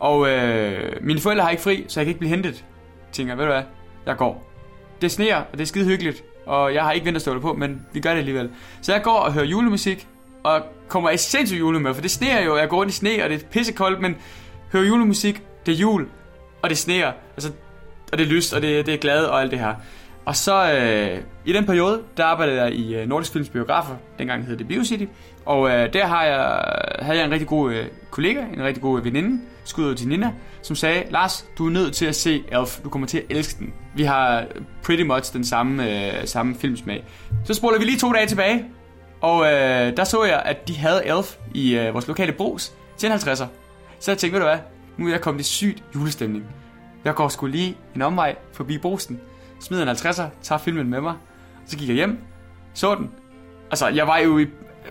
[0.00, 2.64] Og øh, mine forældre har ikke fri, så jeg kan ikke blive hentet.
[3.12, 3.62] Tænker, ved du hvad,
[4.06, 4.52] jeg går.
[5.00, 6.24] Det sneer, og det er skide hyggeligt.
[6.46, 8.50] Og jeg har ikke vinterstøvler på, men vi gør det alligevel.
[8.82, 10.06] Så jeg går og hører julemusik,
[10.42, 12.56] og kommer i sindssygt julemør, for det sneer jo.
[12.56, 14.16] Jeg går rundt i sne, og det er pissekoldt, men
[14.72, 16.08] hører julemusik, det er jul,
[16.62, 17.12] og det sneer.
[17.36, 17.52] Altså,
[18.12, 19.74] og det er lyst, og det, det er glad, og alt det her.
[20.30, 24.46] Og så øh, i den periode, der arbejdede jeg i øh, Nordisk Films Biografer, dengang
[24.46, 25.04] hed det BioCity,
[25.46, 26.64] og øh, der har jeg,
[26.98, 30.08] havde jeg en rigtig god øh, kollega, en rigtig god øh, veninde, skud ud til
[30.08, 33.24] Nina, som sagde, Lars, du er nødt til at se Elf, du kommer til at
[33.30, 33.72] elske den.
[33.94, 34.44] Vi har
[34.84, 37.04] pretty much den samme, øh, samme filmsmag.
[37.44, 38.64] Så spoler vi lige to dage tilbage,
[39.20, 43.10] og øh, der så jeg, at de havde Elf i øh, vores lokale brus til
[43.10, 43.46] en 50'er.
[43.98, 44.58] Så jeg tænkte, ved du hvad,
[44.96, 46.44] nu er jeg kommet i sygt julestemning.
[47.04, 49.20] Jeg går sgu lige en omvej forbi brusen,
[49.60, 51.14] smider en 50'er, tager filmen med mig,
[51.66, 52.18] så gik jeg hjem,
[52.74, 53.10] så den.
[53.70, 54.46] Altså, jeg var jo i,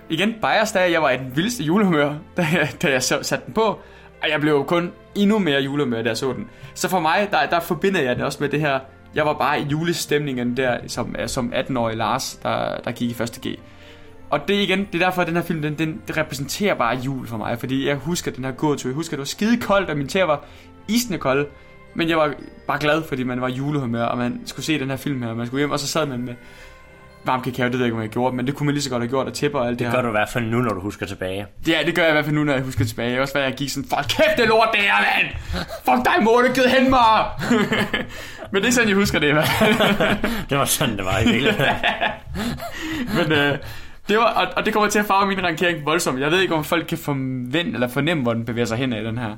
[0.10, 3.54] igen bias, da jeg var i den vildeste julehumør, da jeg, da jeg satte den
[3.54, 3.80] på,
[4.22, 6.50] og jeg blev jo kun endnu mere julehumør, da jeg så den.
[6.74, 8.80] Så for mig, der, der forbinder jeg det også med det her,
[9.16, 13.24] jeg var bare i julestemningen der, som, øh, som 18-årig Lars, der, der gik i
[13.24, 13.40] 1.
[13.48, 13.60] G.
[14.30, 16.98] Og det igen, det er derfor, at den her film, den, den det repræsenterer bare
[16.98, 19.58] jul for mig, fordi jeg husker den her gåtur, jeg husker, at det var skide
[19.62, 20.46] koldt, og min tæer var
[20.88, 21.48] isende kold,
[21.94, 22.34] men jeg var
[22.68, 25.38] bare glad, fordi man var julehumør, og man skulle se den her film her, og
[25.38, 26.34] man skulle hjem, og så sad man med
[27.24, 28.90] varm kakao, det ved jeg ikke, om jeg gjorde, men det kunne man lige så
[28.90, 29.96] godt have gjort, og tæpper og alt det, det her.
[29.96, 31.46] gør du i hvert fald nu, når du husker tilbage.
[31.68, 33.12] Ja, det gør jeg i hvert fald nu, når jeg husker tilbage.
[33.12, 35.36] Jeg også hvad jeg gik sådan, fuck kæft, det lort det her, mand!
[35.86, 37.26] Fuck dig, mor, givet hen mig!
[38.52, 39.76] men det er sådan, jeg husker det i hvert fald.
[40.50, 41.76] det var sådan, det var i virkeligheden.
[43.18, 43.58] men øh,
[44.10, 46.20] det var, og, og, det kommer til at farve min rankering voldsomt.
[46.20, 49.04] Jeg ved ikke, om folk kan forvente eller fornemme, hvor den bevæger sig hen i
[49.04, 49.36] den her.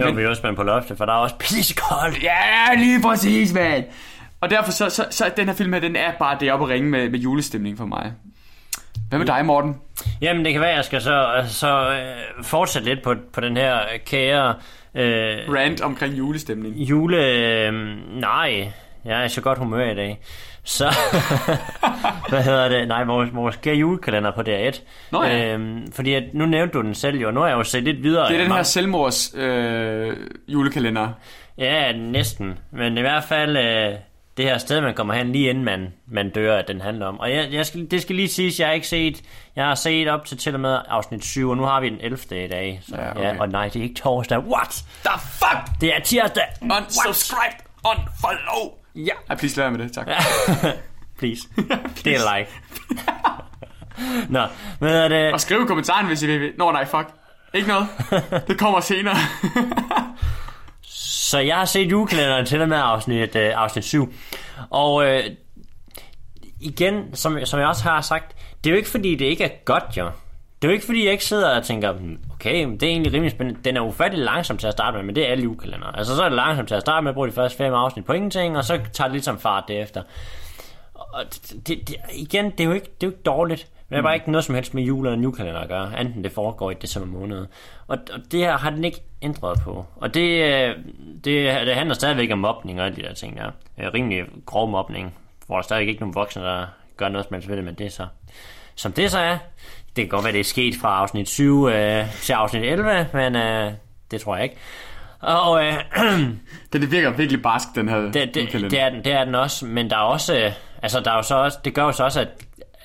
[0.00, 2.22] Jo, men, vi er også spændt på loftet, for der er også pissekoldt.
[2.22, 3.84] Ja, lige præcis, mand!
[4.40, 6.68] Og derfor så, så, så den her film her, den er bare det op at
[6.68, 8.12] ringe med, med julestemning for mig.
[9.08, 9.76] Hvad med dig, Morten?
[10.20, 13.78] Jamen, det kan være, jeg skal så, så øh, fortsætte lidt på, på den her
[14.06, 14.54] kære...
[14.94, 16.76] Øh, Rant omkring julestemning.
[16.76, 17.24] Jule...
[17.24, 17.72] Øh,
[18.20, 18.72] nej,
[19.04, 20.20] jeg er så godt humør i dag.
[20.66, 20.84] Så,
[22.28, 22.88] hvad hedder det?
[22.88, 24.80] Nej, vores, vores kære julekalender på DR1.
[25.10, 25.52] Nå ja.
[25.54, 27.82] øhm, fordi at, nu nævnte du den selv jo, og nu har jeg jo set
[27.82, 28.28] lidt videre.
[28.28, 30.16] Det er den her selvmords øh,
[30.48, 31.08] julekalender.
[31.58, 32.58] Ja, næsten.
[32.70, 33.92] Men i hvert fald øh,
[34.36, 37.20] det her sted, man kommer hen lige inden man, man dør, at den handler om.
[37.20, 39.22] Og jeg, jeg skal, det skal lige siges, jeg har ikke set,
[39.56, 41.98] jeg har set op til til og med afsnit 7, og nu har vi den
[42.00, 42.44] 11.
[42.44, 42.80] i dag.
[42.88, 43.20] Så, Ja, okay.
[43.22, 44.38] ja, og nej, det er ikke torsdag.
[44.38, 44.84] What?
[45.04, 45.80] The fuck?
[45.80, 46.44] Det er tirsdag.
[46.62, 48.72] Unsubscribe, unfollow.
[48.96, 49.12] Ja.
[49.30, 50.06] Ej, please lad være med det, tak.
[51.18, 51.48] Please.
[52.04, 52.50] det er like.
[54.32, 54.46] Nå,
[54.78, 55.32] hvad er det?
[55.32, 56.52] Og skriv i kommentaren, hvis I vil.
[56.58, 57.06] Nå nej, fuck.
[57.54, 57.86] Ikke noget.
[58.48, 59.16] Det kommer senere.
[60.82, 64.12] Så jeg har set julekalenderen til og med afsnit, øh, afsnit 7.
[64.70, 65.24] Og øh,
[66.60, 69.50] igen, som, som jeg også har sagt, det er jo ikke fordi, det ikke er
[69.64, 70.04] godt, jo.
[70.62, 72.90] Det er jo ikke fordi, jeg ikke sidder og tænker, "Hmm, okay, men det er
[72.90, 73.60] egentlig rimelig spændende.
[73.64, 75.86] Den er ufattelig langsom til at starte med, men det er alle julekalender.
[75.86, 78.04] Altså så er det langsomt til at starte med, at bruge de første fem afsnit
[78.04, 80.02] på ingenting, og så tager det lidt som fart derefter.
[80.94, 81.24] Og
[81.66, 84.02] det, det, igen, det er, jo ikke, det er jo ikke dårligt, Men det er
[84.02, 86.74] bare ikke noget som helst med jule- eller julekalender at gøre, enten det foregår i
[86.74, 87.46] december måned.
[87.86, 89.86] Og, og det her har den ikke ændret på.
[89.96, 90.76] Og det, øh,
[91.24, 93.50] det, det handler stadigvæk om mobning og alle de der ting der.
[93.78, 95.14] Øh, Rimelig grov mobning,
[95.46, 97.86] hvor der stadig ikke nogen voksne, der gør noget som helst ved det, men det
[97.86, 98.06] er så,
[98.74, 99.38] som det så er.
[99.96, 103.36] Det kan godt være, det er sket fra afsnit 7 øh, til afsnit 11, men
[103.36, 103.72] øh,
[104.10, 104.56] det tror jeg ikke.
[105.20, 105.74] Og øh,
[106.72, 109.34] Det, det virker virkelig barsk, den her det, det, det, er den, det er den
[109.34, 111.92] også, men der er også, øh, altså der er jo så også, det gør jo
[111.92, 112.28] så også, at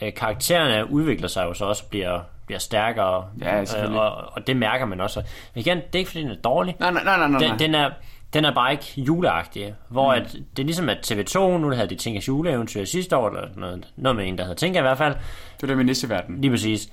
[0.01, 4.47] øh, karaktererne udvikler sig jo så også og bliver, bliver stærkere, Ja, øh, og, og
[4.47, 5.21] det mærker man også.
[5.53, 7.39] Men igen, det er ikke fordi den er dårlig, Nej, nej, nej, nej, nej.
[7.39, 7.89] den, den, er,
[8.33, 10.21] den er bare ikke juleagtig, hvor mm.
[10.21, 13.87] at, det er ligesom at TV2, nu havde de Tinkers juleeventyr sidste år, eller noget,
[13.95, 15.13] noget med en, der havde Tinker i hvert fald,
[15.57, 16.41] Det er det med nisseverden.
[16.41, 16.89] lige præcis,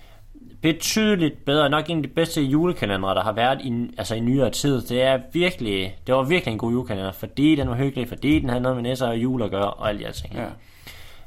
[0.62, 4.50] betydeligt bedre, nok en af de bedste julekalendere, der har været i, altså i nyere
[4.50, 4.82] tid.
[4.82, 8.48] Det er virkelig, det var virkelig en god julekalender, fordi den var hyggelig, fordi den
[8.48, 10.36] havde noget med nisser og jul at gøre, og alle de her ting.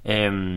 [0.06, 0.26] Ja.
[0.26, 0.56] Øhm,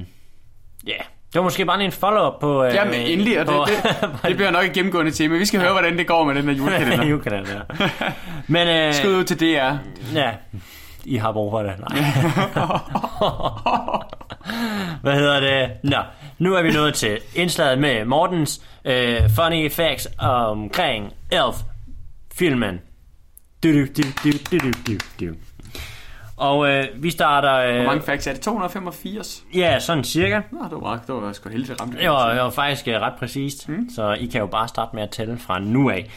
[0.86, 0.96] ja,
[1.32, 2.64] det var måske bare en follow-up på...
[2.64, 5.36] Øh, Jamen endelig, og det, på, det, det bliver nok et gennemgående tema.
[5.36, 7.06] Vi skal høre, hvordan det går med den her julekalender.
[7.10, 7.60] julekalender.
[7.80, 7.88] ja.
[8.54, 9.72] Men øh, Skud ud til DR.
[10.14, 10.30] ja,
[11.04, 11.72] I har brug for det.
[11.78, 11.98] Nej.
[15.02, 15.70] Hvad hedder det?
[15.82, 15.96] Nå,
[16.38, 22.80] nu er vi nået til indslaget med Mortens øh, funny facts omkring Elf-filmen.
[23.62, 25.34] Du, du, du, du, du, du, du, du.
[26.36, 27.54] Og øh, vi starter...
[27.54, 28.40] Øh, Hvor mange facts er det?
[28.40, 29.44] 285?
[29.54, 30.40] Ja, sådan cirka.
[30.52, 31.98] Nå, det var, det var sgu heldigt ramt.
[31.98, 33.88] Det var, det var faktisk øh, ret præcist, mm.
[33.94, 36.10] så I kan jo bare starte med at tælle fra nu af.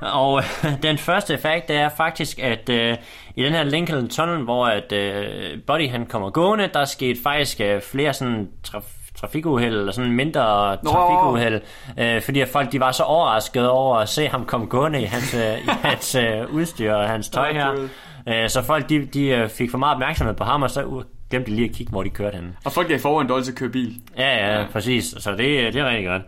[0.00, 2.96] Og øh, den første fact, det er faktisk, at øh,
[3.36, 7.60] i den her Lincoln Tunnel, hvor at, øh, Buddy han kommer gående, der skete faktisk
[7.60, 11.60] øh, flere sådan traf- trafikuheld, eller sådan mindre trafikuheld,
[11.98, 15.04] øh, fordi at folk de var så overraskede over at se ham komme gående i
[15.04, 17.88] hans, øh, i hans øh, udstyr og hans tøj her.
[18.28, 21.50] Øh, så folk de, de øh, fik for meget opmærksomhed på ham, og så glemte
[21.50, 22.52] de lige at kigge, hvor de kørte henne.
[22.64, 23.94] Og folk er i forvejen dårligt til at køre bil.
[24.16, 24.66] Ja, ja, ja.
[24.72, 25.14] præcis.
[25.18, 26.22] Så det, det er rigtig godt.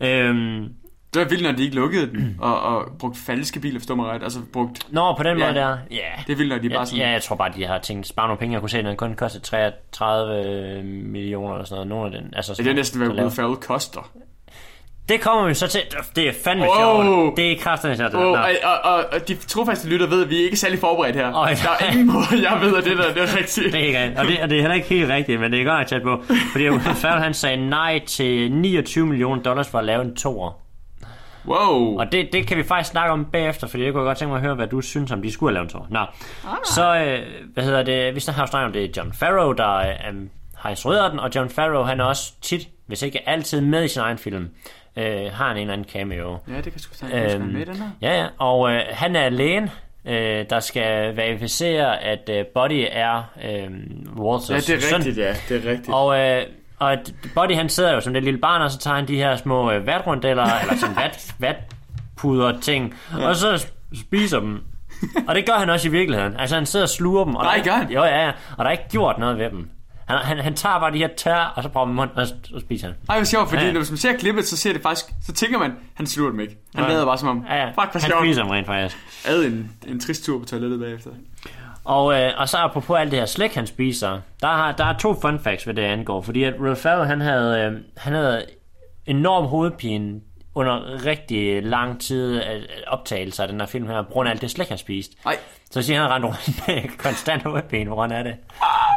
[0.00, 0.68] Øhm,
[1.14, 4.06] Det var vildt, når de ikke lukkede den, og, og brugte falske biler, forstår mig
[4.06, 4.22] ret.
[4.22, 4.86] Altså brugt...
[4.92, 5.44] Nå, på den Ja.
[5.46, 5.76] måde der.
[5.90, 5.96] Ja.
[6.26, 7.00] Det er vildt, når de bare sådan...
[7.04, 8.52] Ja, jeg tror bare, de har tænkt, spare nogle penge.
[8.52, 11.88] Jeg kunne se, at den kun kostede 33 millioner eller sådan noget.
[11.88, 13.30] Nogle af den, altså Det sådan, er næsten, hvad Will.
[13.30, 14.10] Ferrell koster.
[15.08, 15.80] Det kommer vi så til.
[16.16, 17.02] Det er fandme Wow.
[17.02, 17.36] sjovt.
[17.36, 18.14] Det er kraftedeme sjovt.
[18.14, 21.16] Oh, og, og, og, og de trofaste lytter ved, at vi er ikke særlig forberedt
[21.16, 21.34] her.
[21.36, 21.48] Øj.
[21.48, 23.66] Der er ingen måde, jeg ved, at det der det er rigtigt.
[23.72, 24.18] Det er ikke rigtigt.
[24.20, 26.02] Og det, og det er heller ikke helt rigtigt, men det er godt nok tæt
[26.02, 26.22] på.
[26.52, 30.67] Fordi Will Ferrell, han sagde nej til 29 millioner dollars for at lave en toer.
[31.46, 31.98] Wow.
[31.98, 34.36] Og det, det kan vi faktisk snakke om bagefter, fordi jeg kunne godt tænke mig
[34.36, 35.92] at høre, hvad du synes om, de skulle have lavet en.
[35.94, 36.00] Nå,
[36.64, 37.22] så øh,
[37.54, 39.86] hvad hedder det, vi har jo snakket om det er John Farrow, der øh,
[40.56, 43.88] har instrueret den, og John Farrow, han er også tit, hvis ikke altid med i
[43.88, 44.48] sin egen film,
[44.96, 46.38] øh, har han en eller anden cameo.
[46.48, 47.90] Ja, det kan sgu tage øhm, med, den her.
[48.02, 49.70] Ja, ja, og øh, han er lægen,
[50.04, 53.70] øh, der skal verificere, at øh, Buddy er øh,
[54.16, 54.96] Walters Ja, det er søn.
[54.98, 55.34] rigtigt, ja.
[55.48, 55.88] Det er rigtigt.
[55.92, 56.42] Og, øh,
[56.78, 56.96] og
[57.34, 59.70] Buddy han sidder jo som det lille barn, og så tager han de her små
[59.72, 63.28] øh, vatrundeller, eller sådan vat, vatpuder ting, ja.
[63.28, 64.60] og så spiser dem.
[65.28, 66.36] Og det gør han også i virkeligheden.
[66.36, 67.34] Altså han sidder og sluger dem.
[67.34, 67.90] Og Nej, gør han?
[67.90, 68.28] Jo, ja, ja.
[68.28, 69.70] Og der er ikke gjort noget ved dem.
[70.08, 72.86] Han, han, han tager bare de her tær, og så prøver munden, og så spiser
[72.86, 72.96] han.
[73.08, 73.72] Ej, hvor sjovt, fordi Ja.
[73.72, 76.56] når man ser klippet, så ser det faktisk, så tænker man, han slutter dem ikke.
[76.74, 76.90] Han Ja.
[76.90, 77.66] lader bare som om, Ja, ja.
[77.68, 78.22] fuck, hvor han sjovt.
[78.24, 78.96] spiser dem rent faktisk.
[79.26, 81.10] Ad en, en trist tur på toilettet bagefter.
[81.88, 84.92] Og, øh, og så apropos alt det her slik, han spiser, der, har, der er
[84.98, 86.20] to fun facts, hvad det angår.
[86.22, 88.44] Fordi at Will Ferrell, han havde, øh, han havde
[89.06, 90.20] enorm hovedpine
[90.54, 94.40] under rigtig lang tid af optagelser af den her film her, på grund af alt
[94.40, 95.16] det slik, han spiste.
[95.26, 95.36] Ej,
[95.70, 98.34] Så siger han, at han rendte rundt med konstant hovedpine, hvor han er det.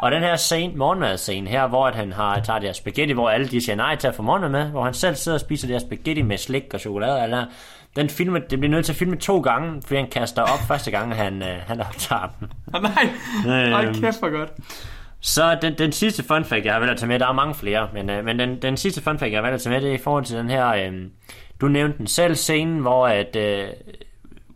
[0.02, 3.30] Og den her scene, morgenmadscene her, hvor at han har, tager det her spaghetti, hvor
[3.30, 5.68] alle de siger nej til at få morgenmad med, hvor han selv sidder og spiser
[5.68, 7.46] det her spaghetti med slik og chokolade her.
[7.96, 10.92] den filme, det bliver nødt til at filme to gange, fordi han kaster op første
[10.92, 12.52] gang, han, øh, han optager den.
[12.74, 13.10] oh, nej.
[13.74, 14.02] Ej, Øhm.
[14.02, 14.50] kæft, hvor godt.
[15.20, 17.56] Så den, den sidste fun fact, jeg har valgt at tage med, der er mange
[17.56, 19.82] flere, men, øh, men den, den sidste fun fact, jeg har valgt at tage med,
[19.82, 20.92] det er i forhold til den her, øh,
[21.62, 23.68] du nævnte den selv, scenen, hvor at, øh,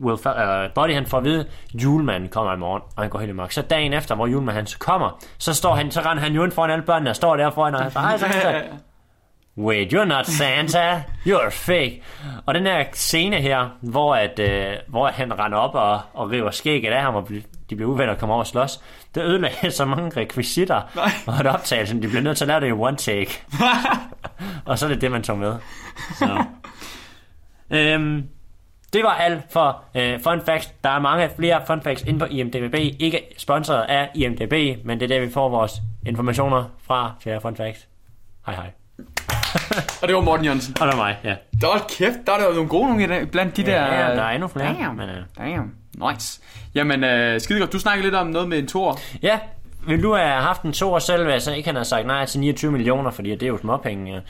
[0.02, 3.20] Will Fer- øh, Buddy han får at vide, julemanden kommer i morgen, og han går
[3.20, 3.52] helt amok.
[3.52, 6.44] Så dagen efter, hvor julemanden han så kommer, så står han, så render han jo
[6.44, 8.62] ind foran alle børnene, og står der foran, og han bare, Santa.
[9.58, 12.02] Wait, you're not Santa, you're fake.
[12.46, 16.52] Og den her scene her, hvor, at, øh, hvor han render op og, og river
[16.52, 17.30] skægget af ham, og
[17.70, 18.80] de bliver uvenner og kommer over og slås,
[19.16, 21.10] det ødelagde så mange rekvisitter, Nej.
[21.28, 23.42] og et optagelse, de bliver nødt til at lave det i one take.
[24.66, 25.56] og så er det det, man tog med.
[26.16, 26.44] Så.
[27.70, 28.24] øhm,
[28.96, 30.74] det var alt for øh, fun facts.
[30.84, 32.76] Der er mange flere fun facts inde på IMDb.
[33.00, 35.74] Ikke sponsoret af IMDb, men det er der, vi får vores
[36.06, 37.88] informationer fra til fun facts.
[38.46, 38.72] Hej hej.
[40.02, 40.76] Og det var Morten Jørgensen.
[40.82, 41.36] Og det er mig, ja.
[41.62, 43.84] Der var kæft, der er der jo nogle gode nogle i dag, blandt de der...
[43.84, 44.68] Ja, der er endnu flere.
[44.68, 44.98] Damn.
[44.98, 45.72] Men, øh, Damn.
[46.12, 46.42] Nice.
[46.76, 47.74] Jamen, øh, skide godt.
[47.74, 49.00] Du snakker lidt om noget med en tor.
[49.22, 49.40] ja,
[49.88, 52.40] vil du have haft en to år selv, altså ikke han har sagt nej til
[52.40, 54.22] 29 millioner, fordi det er jo småpenge.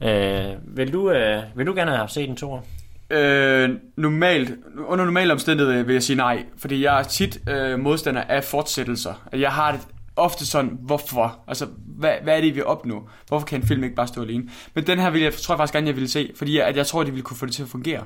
[0.00, 0.46] ja.
[0.48, 2.60] Øh, vil, du, øh, vil du gerne have set en toer?
[3.10, 4.52] Øh, normalt,
[4.86, 9.14] under normale omstændigheder vil jeg sige nej, fordi jeg er tit øh, modstander af fortsættelser.
[9.24, 9.80] Altså, jeg har det
[10.16, 11.38] ofte sådan, hvorfor?
[11.48, 13.10] Altså, hvad, hvad er det, vi opnår?
[13.28, 14.48] Hvorfor kan en film ikke bare stå alene?
[14.74, 16.76] Men den her vil jeg, tror jeg faktisk gerne, jeg ville se, fordi jeg, at
[16.76, 18.04] jeg tror, de ville kunne få det til at fungere.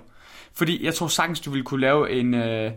[0.55, 2.71] Fordi jeg tror sagtens, du ville kunne lave en, øh,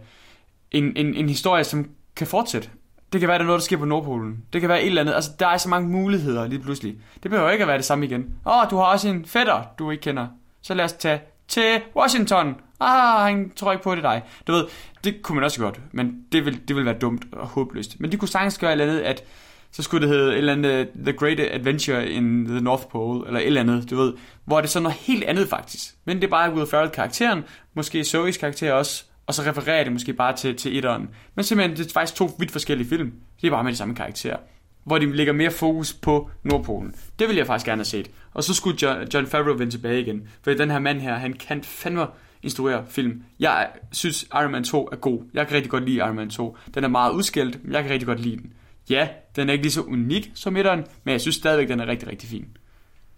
[0.71, 2.69] en, en, en historie, som kan fortsætte.
[3.13, 4.43] Det kan være, der er noget, der sker på Nordpolen.
[4.53, 5.13] Det kan være et eller andet.
[5.13, 6.95] Altså, der er så mange muligheder lige pludselig.
[7.23, 8.35] Det behøver ikke at være det samme igen.
[8.45, 10.27] Åh, oh, du har også en fætter, du ikke kender.
[10.61, 12.55] Så lad os tage til Washington.
[12.79, 14.21] Ah, han tror ikke på, det dig.
[14.47, 14.65] Du ved,
[15.03, 17.99] det kunne man også godt, men det vil, det vil være dumt og håbløst.
[17.99, 19.23] Men de kunne sagtens gøre et eller andet, at
[19.71, 23.27] så skulle det hedde et eller andet uh, The Great Adventure in the North Pole,
[23.27, 24.13] eller et eller andet, du ved,
[24.45, 25.93] hvor det er sådan noget helt andet faktisk.
[26.05, 29.93] Men det er bare Will Ferrell karakteren, måske Zoe's karakter også, og så refererer det
[29.93, 31.09] måske bare til, til etteren.
[31.35, 33.13] Men simpelthen, det er faktisk to vidt forskellige film.
[33.41, 34.37] Det er bare med de samme karakterer.
[34.83, 36.95] Hvor de lægger mere fokus på Nordpolen.
[37.19, 38.11] Det ville jeg faktisk gerne have set.
[38.33, 40.27] Og så skulle John, John Favreau vende tilbage igen.
[40.41, 42.07] For den her mand her, han kan fandme
[42.43, 43.23] instruere film.
[43.39, 45.23] Jeg synes, Iron Man 2 er god.
[45.33, 46.57] Jeg kan rigtig godt lide Iron Man 2.
[46.73, 48.53] Den er meget udskældt, men jeg kan rigtig godt lide den.
[48.89, 51.87] Ja, den er ikke lige så unik som etteren, men jeg synes stadigvæk, den er
[51.87, 52.47] rigtig, rigtig fin.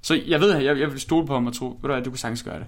[0.01, 2.09] Så jeg ved, jeg, jeg vil stole på ham og tro, ved du hvad, du
[2.09, 2.67] kan sagtens gøre det.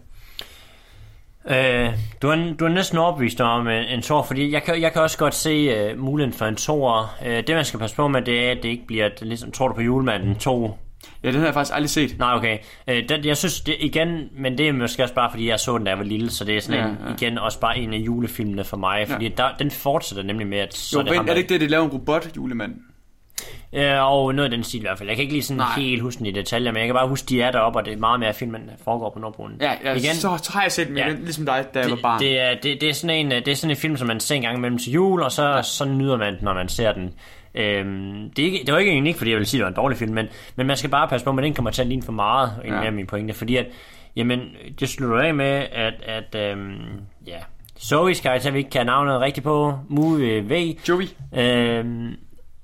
[1.50, 1.90] Øh,
[2.22, 5.02] du, er, du er næsten overbevist om en, en tor, fordi jeg kan, jeg kan
[5.02, 7.12] også godt se uh, muligheden for en tor.
[7.22, 9.52] Uh, det man skal passe på med, det er, at det ikke bliver, det, ligesom,
[9.52, 10.78] tror du på julemanden, to
[11.24, 12.16] Ja, den har jeg faktisk aldrig set.
[12.20, 12.58] Nej, okay.
[12.88, 15.78] Øh, den, jeg synes det, igen, men det er måske også bare, fordi jeg så
[15.78, 17.14] den, da jeg var lille, så det er sådan Ja, en, ja.
[17.14, 20.74] igen også bare en af julefilmene for mig, fordi der, den fortsætter nemlig med, at
[20.74, 22.76] så Jo, det ham, er det ikke det, de laver en robot julemand?
[23.74, 25.10] Øh, og noget af den stil i hvert fald.
[25.10, 25.80] Jeg kan ikke lige sådan Nej.
[25.80, 27.94] helt huske den i detaljer, men jeg kan bare huske, de er deroppe, og det
[27.94, 29.58] er meget mere filmen foregår på Nordpolen.
[29.62, 31.08] Ja, ja Igen, så, har jeg set den, Ja.
[31.08, 31.14] ja.
[31.14, 32.20] ligesom dig, da jeg var barn.
[32.20, 34.20] det, er, det, det, er sådan en, øh, det er sådan en film, som man
[34.20, 35.62] ser en gang imellem til jul, og så, ja.
[35.62, 37.14] så nyder man den, når man ser den.
[37.56, 39.70] Øhm, det, er ikke, det var ikke unikt, fordi jeg vil sige, at det var
[39.70, 41.88] en dårlig film, men, men man skal bare passe på, at den kommer til at
[41.88, 42.80] ligne for meget, en Ja.
[42.80, 42.86] ja.
[42.86, 43.66] af mine pointe, fordi at,
[44.16, 44.42] jamen,
[44.80, 46.76] det slutter af med, at, at øhm,
[47.28, 47.38] ja,
[47.80, 51.08] Zoe's karakter, vi ikke kan navnet rigtigt på, Movie V, Joey.
[51.38, 52.16] Øhm,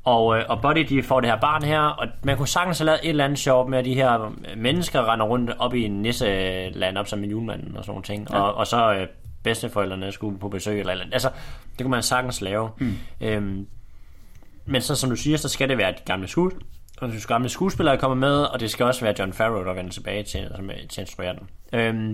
[0.03, 2.85] og, øh, og Buddy, de får det her barn her, og man kunne sagtens have
[2.85, 6.01] lavet et eller andet sjovt med, at de her mennesker render rundt op i en
[6.01, 8.27] nisseland op som en julemanden og sådan nogle ting.
[8.31, 8.39] Ja.
[8.39, 9.07] Og, og så øh,
[9.43, 11.13] bedsteforældrene skulle på besøg eller et eller andet.
[11.13, 11.29] Altså,
[11.77, 12.69] det kunne man sagtens lave.
[12.77, 12.93] Mm.
[13.21, 13.67] Øhm,
[14.65, 16.53] men så som du siger, så skal det være de gamle skues
[17.01, 19.91] og de gamle skuespillere kommer med, og det skal også være John Farrow, der vender
[19.91, 21.79] tilbage til, altså, med- til at instruere den.
[21.79, 22.11] Øhm,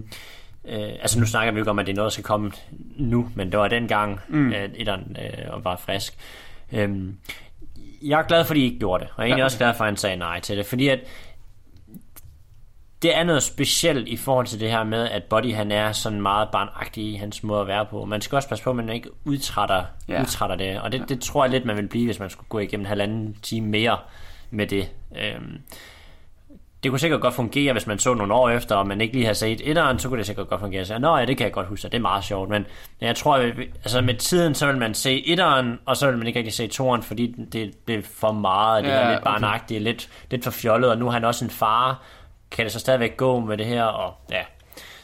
[0.65, 2.51] øh, altså nu snakker vi jo ikke om, at det er noget, der skal komme
[2.97, 4.53] nu, men det var dengang, mm.
[4.53, 6.17] at etteren øh, var frisk.
[6.73, 7.17] Øhm,
[8.01, 9.45] jeg er glad for, at de ikke gjorde det, og jeg er egentlig Ja.
[9.45, 10.99] også glad for, at han sagde nej til det, fordi at
[13.01, 16.21] det er noget specielt i forhold til det her med, at Buddy han er sådan
[16.21, 18.05] meget barnagtig i hans måde at være på.
[18.05, 20.13] Man skal også passe på, at man ikke udtrætter, Ja.
[20.13, 20.21] ja.
[20.21, 20.81] udtrætter det.
[20.81, 22.87] Og det, det tror jeg lidt, man vil blive, hvis man skulle gå igennem en
[22.87, 23.97] halvanden time mere
[24.51, 24.89] med det.
[25.17, 25.57] Øhm,
[26.83, 29.25] det kunne sikkert godt fungere, hvis man så nogle år efter, og man ikke lige
[29.25, 30.85] har set etteren, så kunne det sikkert godt fungere.
[30.85, 32.49] Så nå ja, det kan jeg godt huske, det er meget sjovt.
[32.49, 32.65] Men
[33.01, 36.27] jeg tror, at altså med tiden, så vil man se etteren, og så vil man
[36.27, 38.83] ikke rigtig se toeren, fordi det bliver for meget.
[38.83, 39.31] Det Ja, er lidt okay.
[39.31, 42.01] barnagtigt, lidt, lidt for fjollet, og nu er han også en far.
[42.51, 43.83] Kan det så stadigvæk gå med det her?
[43.83, 44.41] Og ja,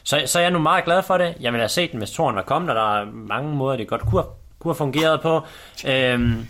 [0.04, 1.36] så, så jeg er nu meget glad for det.
[1.40, 3.88] Jeg ville have set den, hvis toren var kommet, og der er mange måder, det
[3.88, 5.42] godt kunne have, kunne have fungeret på.
[5.88, 6.48] Øhm,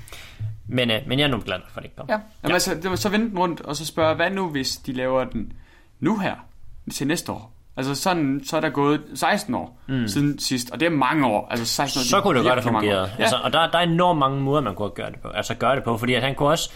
[0.68, 2.06] men, øh, men jeg er nu glad for, at det ikke kom.
[2.10, 2.14] Ja.
[2.14, 2.54] Jamen, ja.
[2.54, 5.24] Altså, det var så vende den rundt, og så spørge, hvad nu, hvis de laver
[5.24, 5.54] den
[6.00, 6.36] nu her,
[6.94, 7.56] til næste år?
[7.78, 10.08] Altså sådan, så er der gået 16 år mm.
[10.08, 11.48] siden sidst, og det er mange år.
[11.52, 13.12] Altså 16 år, så kunne det godt have fungeret.
[13.18, 13.24] Ja.
[13.24, 15.28] Altså, og der, der er enormt mange måder, man kunne gøre det på.
[15.28, 16.72] Altså gøre det på, fordi at han kunne også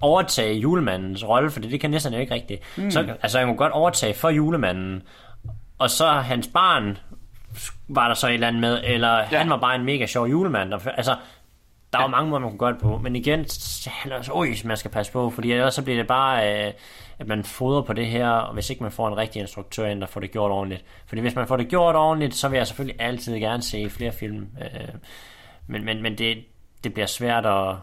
[0.00, 2.60] overtage julemandens rolle, for det kan næsten jo ikke rigtigt.
[2.76, 2.90] Mm.
[2.90, 5.02] Så, altså han kunne godt overtage for julemanden,
[5.78, 6.98] og så hans barn
[7.88, 9.38] var der så et eller andet med, eller ja.
[9.38, 10.74] han var bare en mega sjov julemand.
[10.74, 11.16] Og, altså,
[11.94, 12.98] der er jo mange måder, man kunne gøre det på.
[12.98, 16.72] Men igen, også, øj, man skal passe på, fordi ellers så bliver det bare, øh,
[17.18, 20.00] at man fodrer på det her, og hvis ikke man får en rigtig instruktør ind,
[20.00, 20.84] der får det gjort ordentligt.
[21.06, 24.12] Fordi hvis man får det gjort ordentligt, så vil jeg selvfølgelig altid gerne se flere
[24.12, 24.48] film.
[24.62, 24.88] Øh,
[25.66, 26.36] men men, men det,
[26.84, 27.76] det bliver svært at...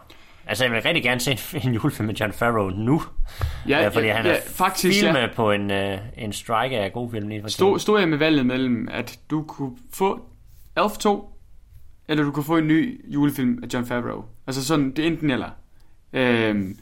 [0.46, 3.02] Altså, jeg vil rigtig gerne se en, en julefilm med John Farrow nu.
[3.68, 5.28] Ja, øh, fordi ja, han er ja, faktisk, filmet ja.
[5.36, 8.46] på en, øh, en strike af god film lige for Stod, stod jeg med valget
[8.46, 10.20] mellem, at du kunne få
[10.76, 11.31] Elf 2,
[12.08, 14.24] eller du kunne få en ny julefilm af John Favreau.
[14.46, 15.48] Altså sådan, det er enten eller.
[16.12, 16.76] Øhm,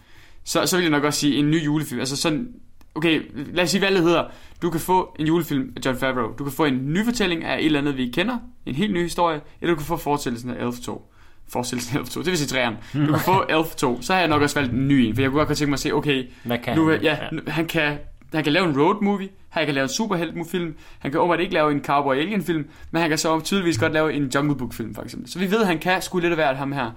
[0.44, 2.00] så, så vil jeg nok også sige en ny julefilm.
[2.00, 2.48] Altså sådan,
[2.94, 4.24] okay, lad os sige, valget hedder,
[4.62, 6.32] du kan få en julefilm af John Favreau.
[6.38, 8.38] Du kan få en ny fortælling af et eller andet, vi ikke kender.
[8.66, 9.40] En helt ny historie.
[9.60, 11.12] Eller du kan få fortællelsen af Elf 2.
[11.48, 12.76] Forestillelsen af Elf 2, det vil sige træerne.
[13.06, 15.22] Du kan få Elf 2, så har jeg nok også valgt en ny en, for
[15.22, 17.02] jeg kunne godt tænke mig at se, okay, Hvad kan nu, han?
[17.02, 17.98] ja, nu- han kan
[18.34, 21.54] han kan lave en road movie, han kan lave en superheltfilm, han kan åbenbart ikke
[21.54, 24.72] lave en cowboy alien film, men han kan så tydeligvis godt lave en Jungle Book
[24.72, 25.30] film for eksempel.
[25.30, 26.90] Så vi ved, at han kan sgu lidt af hvert ham her.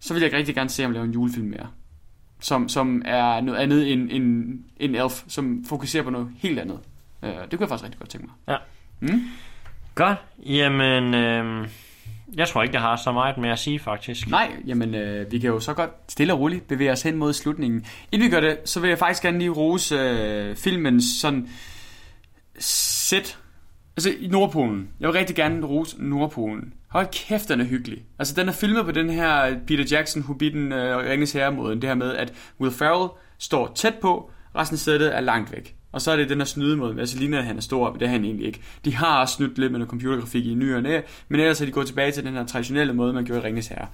[0.00, 1.66] Så vil jeg rigtig gerne se ham lave en julefilm mere.
[2.40, 6.78] Som, som er noget andet end, end, end Elf, som fokuserer på noget helt andet.
[7.22, 8.34] Øh, det kunne jeg faktisk rigtig godt tænke mig.
[8.48, 8.56] Ja.
[9.00, 9.22] Mm.
[9.94, 10.18] Godt.
[10.46, 11.68] Jamen, øh,
[12.36, 14.30] jeg tror ikke, jeg har så meget med at sige, faktisk.
[14.30, 17.32] Nej, jamen øh, vi kan jo så godt stille og roligt bevæge os hen mod
[17.32, 17.86] slutningen.
[18.12, 21.48] Inden vi gør det, så vil jeg faktisk gerne lige rose øh, filmens sådan
[22.58, 23.38] sæt.
[23.96, 24.88] Altså i Nordpolen.
[25.00, 26.74] Jeg vil rigtig gerne rose Nordpolen.
[26.88, 28.04] Hold kæft, den er hyggelig.
[28.18, 31.80] Altså den er filmet på den her Peter Jackson, Hobbiten, øh, Ringens Herre-måden.
[31.82, 35.77] Det her med, at Will Ferrell står tæt på, resten af sættet er langt væk.
[35.92, 36.98] Og så er det den her mod.
[36.98, 38.60] Altså ligner, at han er stor, men det er han egentlig ikke.
[38.84, 41.72] De har også snydt lidt med noget computergrafik i nyerne, næ, men ellers har de
[41.72, 43.76] gået tilbage til den her traditionelle måde, man gjorde Ringes her.
[43.76, 43.88] Herre.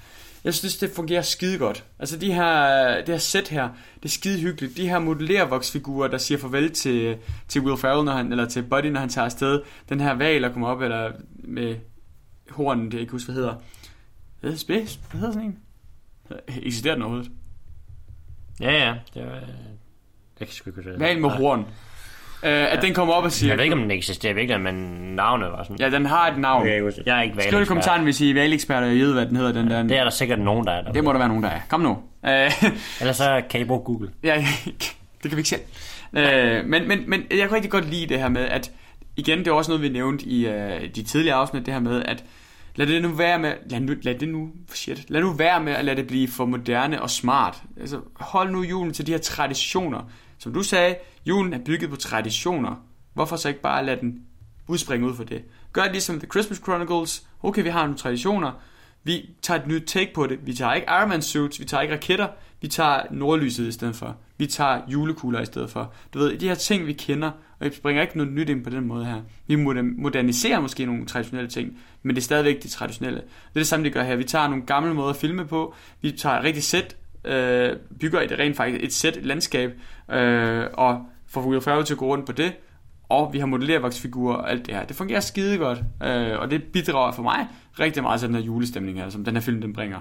[0.44, 1.84] Jeg synes, det fungerer skide godt.
[1.98, 4.76] Altså de her, det her sæt her, det er skide hyggeligt.
[4.76, 7.16] De her modellervoksfigurer, der siger farvel til,
[7.48, 9.62] til Will Ferrell, når han, eller til Buddy, når han tager afsted.
[9.88, 11.76] Den her val, der kommer op, eller med
[12.50, 13.54] hornen, det jeg ikke huske, hvad hedder.
[14.40, 15.58] Hvad hedder, Hvad hedder sådan en?
[16.62, 17.30] Eksisterer den overhovedet?
[18.60, 18.94] Ja, ja.
[19.14, 19.40] Det var,
[20.38, 21.00] det.
[21.00, 21.60] Val med horn.
[21.60, 23.50] Uh, at den kommer op og siger...
[23.50, 24.74] Jeg ved ikke, om den eksisterer virkelig, men
[25.14, 25.76] navnet var sådan.
[25.80, 26.66] Ja, den har et navn.
[27.06, 29.36] Jeg er ikke Skriv i kommentaren, hvis I er valeksperter, og I ved, hvad den
[29.36, 29.82] hedder, den der.
[29.82, 30.82] Det er der sikkert nogen, der er.
[30.82, 31.60] Der det må der være nogen, der er.
[31.68, 31.90] Kom nu.
[31.90, 32.30] Uh,
[33.00, 34.10] Ellers så kan I bruge Google.
[34.22, 34.46] ja,
[35.22, 35.60] det kan vi ikke selv.
[36.12, 38.70] Uh, men, men, men jeg kan rigtig godt lide det her med, at
[39.16, 40.54] igen, det er også noget, vi nævnte i uh,
[40.94, 42.24] de tidligere afsnit, det her med, at
[42.76, 45.72] lad det nu være med, lad, nu, lad det nu, shit, lad nu være med
[45.72, 47.62] at lade det blive for moderne og smart.
[47.80, 50.10] Altså, hold nu julen til de her traditioner.
[50.38, 52.74] Som du sagde, julen er bygget på traditioner.
[53.14, 54.22] Hvorfor så ikke bare lade den
[54.68, 55.42] udspringe ud for det?
[55.72, 57.26] Gør det ligesom The Christmas Chronicles.
[57.42, 58.52] Okay, vi har nogle traditioner.
[59.04, 60.38] Vi tager et nyt take på det.
[60.46, 62.28] Vi tager ikke Iron Man suits, vi tager ikke raketter.
[62.60, 64.16] Vi tager nordlyset i stedet for.
[64.38, 65.92] Vi tager julekugler i stedet for.
[66.14, 67.30] Du ved, de her ting, vi kender,
[67.60, 69.20] og vi bringer ikke noget nyt ind på den måde her.
[69.46, 73.20] Vi moderniserer måske nogle traditionelle ting, men det er stadigvæk de traditionelle.
[73.20, 74.16] Det er det samme, det gør her.
[74.16, 75.74] Vi tager nogle gamle måder at filme på.
[76.00, 79.72] Vi tager et rigtigt sæt, øh, bygger et rent faktisk et sæt, et landskab,
[80.10, 82.52] øh, og får Ferrell til at gå rundt på det,
[83.08, 84.84] og vi har modellervoksfigurer og alt det her.
[84.84, 87.46] Det fungerer skide godt, øh, og det bidrager for mig
[87.80, 89.98] rigtig meget til den her julestemning her, som den her film den bringer.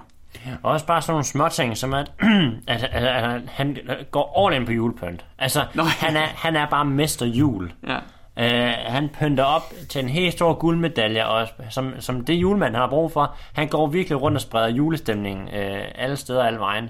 [0.62, 2.12] Og også bare sådan nogle små ting, som at,
[2.66, 3.78] at, at, at han
[4.10, 5.24] går all in på julepynt.
[5.38, 5.88] Altså, Nå, ja.
[5.88, 7.72] han, er, han er bare mester jul.
[7.86, 7.98] Ja.
[8.40, 8.46] Uh,
[8.86, 12.88] han pynter op til en helt stor guldmedalje, og som, som det julemand han har
[12.88, 13.36] brug for.
[13.52, 16.84] Han går virkelig rundt og spreder julestemning uh, alle steder, alle vejen.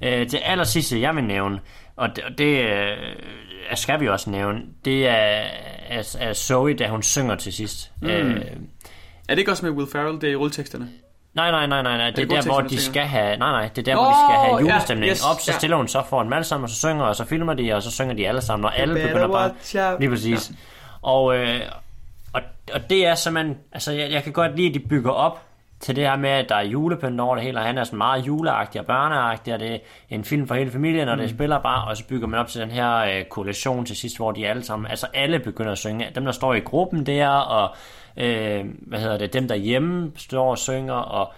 [0.00, 1.60] Uh, det aller sidste, jeg vil nævne,
[1.96, 2.98] og det, og det uh,
[3.74, 5.42] skal vi også nævne, det er,
[5.88, 7.92] er, er Zoe, da hun synger til sidst.
[8.02, 8.08] Mm.
[8.08, 10.88] Uh, er det ikke også med Will Ferrell, det er i rulleteksterne?
[11.34, 12.10] Nej, nej, nej, nej, nej.
[12.10, 13.36] Det er, det er der, hvor de skal have...
[13.36, 15.06] Nej, nej, det er der, oh, hvor de skal have julestemning.
[15.06, 17.16] Ja, yes, op, så stiller hun så for en alle sammen, og så synger, og
[17.16, 19.50] så filmer de, og så synger de alle sammen, og alle begynder bare...
[20.00, 20.50] Lige præcis.
[20.50, 20.56] Ja.
[21.06, 21.60] Og, øh,
[22.32, 22.42] og,
[22.74, 23.58] og det er simpelthen...
[23.72, 25.42] Altså, jeg, jeg kan godt lide, at de bygger op
[25.80, 27.98] til det her med, at der er julepynt over det hele, og han er sådan
[27.98, 29.78] meget juleagtig og børneagtig, og det er
[30.10, 31.20] en film for hele familien, og mm.
[31.20, 34.16] det spiller bare, og så bygger man op til den her øh, koalition til sidst,
[34.16, 36.10] hvor de alle sammen, altså alle begynder at synge.
[36.14, 37.76] Dem, der står i gruppen der, og
[38.16, 41.32] øh, hvad hedder det, dem der hjemme står og synger, og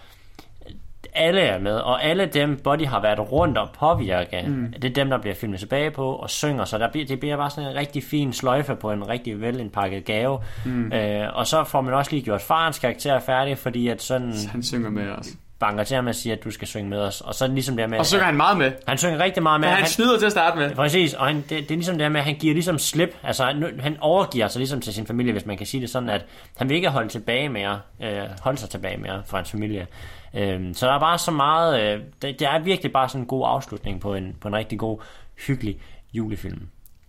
[1.18, 4.72] alle er med, og alle dem, Buddy har været rundt og påvirke, mm.
[4.72, 7.36] det er dem, der bliver filmet tilbage på og synger, så der bliver, det bliver
[7.36, 10.38] bare sådan en rigtig fin sløjfe på en rigtig velindpakket gave.
[10.66, 10.92] Mm.
[10.92, 14.32] Øh, og så får man også lige gjort farens karakter færdig, fordi at sådan...
[14.52, 17.20] Han synger med os banker til ham og siger, at du skal synge med os.
[17.20, 17.98] Og så ligesom det med...
[17.98, 18.72] Og så synger han meget med.
[18.86, 19.68] Han synger rigtig meget med.
[19.68, 20.74] han, han snyder til at starte med.
[20.74, 23.16] Præcis, og han, det, det, er ligesom det med, at han giver ligesom slip.
[23.22, 26.08] Altså, han, han overgiver sig ligesom til sin familie, hvis man kan sige det sådan,
[26.08, 26.24] at
[26.56, 29.86] han vil ikke holde tilbage mere, øh, holde sig tilbage mere fra hans familie.
[30.34, 31.80] Øh, så der er bare så meget...
[31.80, 34.78] Øh, det, det, er virkelig bare sådan en god afslutning på en, på en rigtig
[34.78, 34.98] god,
[35.46, 35.80] hyggelig
[36.12, 36.68] julefilm.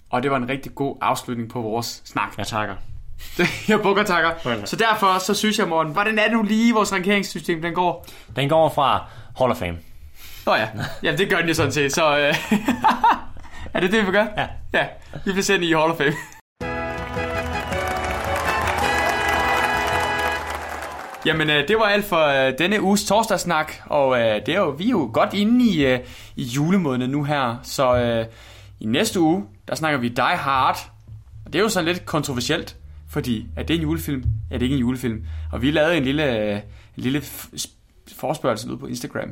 [0.10, 2.38] Og det var en rigtig god afslutning på vores snak.
[2.38, 2.76] Jeg takker.
[3.68, 4.32] Jeg bukker takker.
[4.66, 8.08] Så derfor så synes jeg, Morten, hvordan er det nu lige, vores rankeringssystem den går?
[8.36, 9.06] Den går fra
[9.38, 9.78] Hall of Fame.
[10.46, 10.68] Nå ja,
[11.04, 11.94] ja det gør den jo sådan set.
[11.94, 12.36] Så øh,
[13.74, 14.26] er det det, vi gør?
[14.38, 14.48] Ja.
[14.74, 14.86] Ja,
[15.26, 16.14] vi bliver sendt i Hall of Fame.
[21.26, 24.70] Jamen, øh, det var alt for øh, denne uges torsdagssnak, og øh, det er jo,
[24.70, 26.00] vi er jo godt inde i, øh,
[26.36, 28.26] i julemåneden nu her, så øh,
[28.80, 30.78] i næste uge, der snakker vi Die Hard,
[31.46, 32.76] og det er jo så lidt kontroversielt,
[33.10, 34.24] fordi er det en julefilm?
[34.52, 35.26] Er det ikke en julefilm?
[35.52, 36.62] Og vi lavede en lille, en
[36.96, 37.24] lille
[38.18, 39.30] forspørgsel ud på Instagram,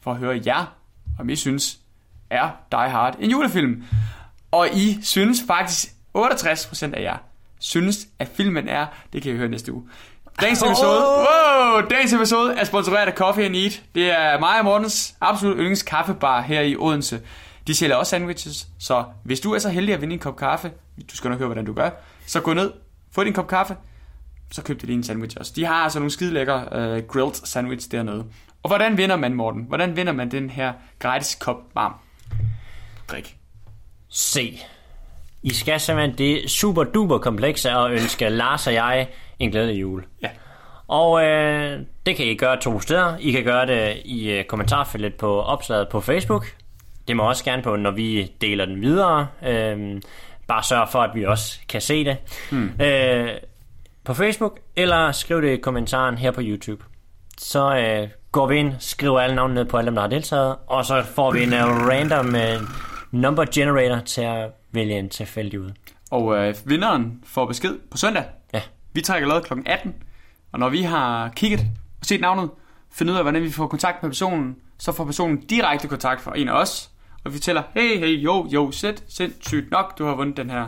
[0.00, 0.76] for at høre jer,
[1.18, 1.78] om I synes,
[2.30, 3.84] er Die Hard en julefilm?
[4.50, 5.88] Og I synes faktisk,
[6.18, 7.16] 68% af jer
[7.58, 9.88] synes, at filmen er, det kan I høre næste uge.
[10.40, 13.82] Dagens episode, wow, dagens episode er sponsoreret af Coffee and Eat.
[13.94, 17.20] Det er mig og Mortens absolut yndlings kaffebar her i Odense.
[17.66, 20.72] De sælger også sandwiches, så hvis du er så heldig at vinde en kop kaffe,
[21.10, 21.90] du skal nok høre, hvordan du gør,
[22.26, 22.72] så gå ned,
[23.16, 23.76] få din kop kaffe,
[24.52, 25.52] så køb lige en sandwich også.
[25.56, 28.24] De har altså nogle skide lækre uh, grilled sandwich dernede.
[28.62, 29.64] Og hvordan vinder man, Morten?
[29.68, 31.94] Hvordan vinder man den her gratis kop varm
[33.08, 33.36] drik?
[34.12, 34.60] C.
[35.42, 39.08] I skal simpelthen det super duper komplekse at ønske Lars og jeg
[39.38, 40.04] en glædelig jul.
[40.22, 40.28] Ja.
[40.88, 43.16] Og øh, det kan I gøre to steder.
[43.16, 46.46] I kan gøre det i øh, kommentarfeltet på opslaget på Facebook.
[47.08, 49.28] Det må også gerne på, når vi deler den videre.
[49.46, 50.00] Øh,
[50.46, 52.16] bare sørg for, at vi også kan se det.
[52.50, 52.80] Hmm.
[52.80, 53.30] Øh,
[54.04, 56.84] på Facebook, eller skriv det i kommentaren her på YouTube.
[57.38, 60.56] Så øh, går vi ind, skriver alle navne ned på alle dem, der har deltaget,
[60.66, 62.68] og så får vi en uh, random uh,
[63.10, 65.70] number generator til at vælge en tilfældig ud.
[66.10, 68.24] Og øh, vinderen får besked på søndag.
[68.54, 68.60] Ja.
[68.92, 69.52] Vi trækker lod kl.
[69.66, 69.94] 18,
[70.52, 71.60] og når vi har kigget
[72.00, 72.50] og set navnet,
[72.90, 76.38] fundet ud af, hvordan vi får kontakt med personen, så får personen direkte kontakt fra
[76.38, 76.90] en af os,
[77.26, 80.66] og vi fortæller, hey, hey, jo, jo, sæt, sindssygt nok, du har vundet den her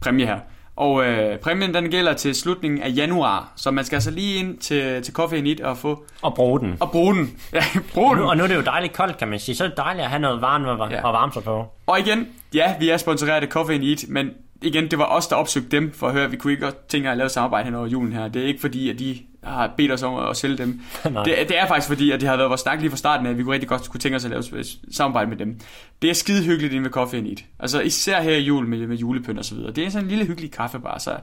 [0.00, 0.38] præmie her.
[0.76, 4.58] Og øh, præmien den gælder til slutningen af januar, så man skal altså lige ind
[4.58, 6.76] til, til Coffee Eat og få Og bruge den.
[6.80, 7.36] og bruge den.
[7.52, 7.62] Ja,
[7.94, 8.24] bruge den.
[8.24, 9.54] Og nu er det jo dejligt koldt, kan man sige.
[9.56, 10.96] Så er det dejligt at have noget varmt ja.
[10.96, 11.66] at varme sig på.
[11.86, 14.30] Og igen, ja, vi er sponsoreret af Coffee Eat, men
[14.62, 17.10] igen, det var os, der opsøgte dem for at høre, at vi kunne ikke tænke
[17.10, 18.28] at lave samarbejde hen over julen her.
[18.28, 20.80] Det er ikke fordi, at de har bedt os om at sælge dem.
[21.04, 23.30] Det, det, er faktisk fordi, at det har været vores snak lige fra starten af,
[23.30, 25.60] at vi kunne rigtig godt kunne tænke os at lave samarbejde med dem.
[26.02, 27.44] Det er skide hyggeligt inde ved Coffee and Eat.
[27.58, 29.72] Altså især her i jul med, med julepynt og så videre.
[29.72, 31.16] Det er sådan en lille hyggelig kaffebar, så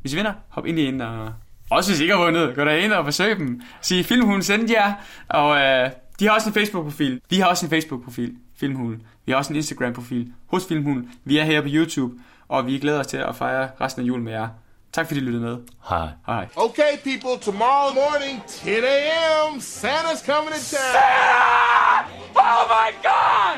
[0.00, 1.32] hvis I vinder, hop ind i ind og...
[1.70, 3.62] Også hvis I ikke har vundet, gå ind og besøg dem.
[3.80, 4.92] Sig Filmhulen sendte jer,
[5.28, 5.90] og øh,
[6.20, 7.20] de har også en Facebook-profil.
[7.30, 9.02] Vi har også en Facebook-profil, Filmhulen.
[9.26, 11.10] Vi har også en Instagram-profil hos Filmhulen.
[11.24, 12.14] Vi er her på YouTube,
[12.48, 14.48] og vi glæder os til at fejre resten af julen med jer.
[14.92, 15.58] Tak fordi I lyttede med.
[15.88, 16.08] Hej.
[16.26, 16.46] Hej.
[16.56, 22.04] Okay, people, tomorrow morning, 10 a.m., Santa's coming to town.
[22.36, 23.56] Oh my god!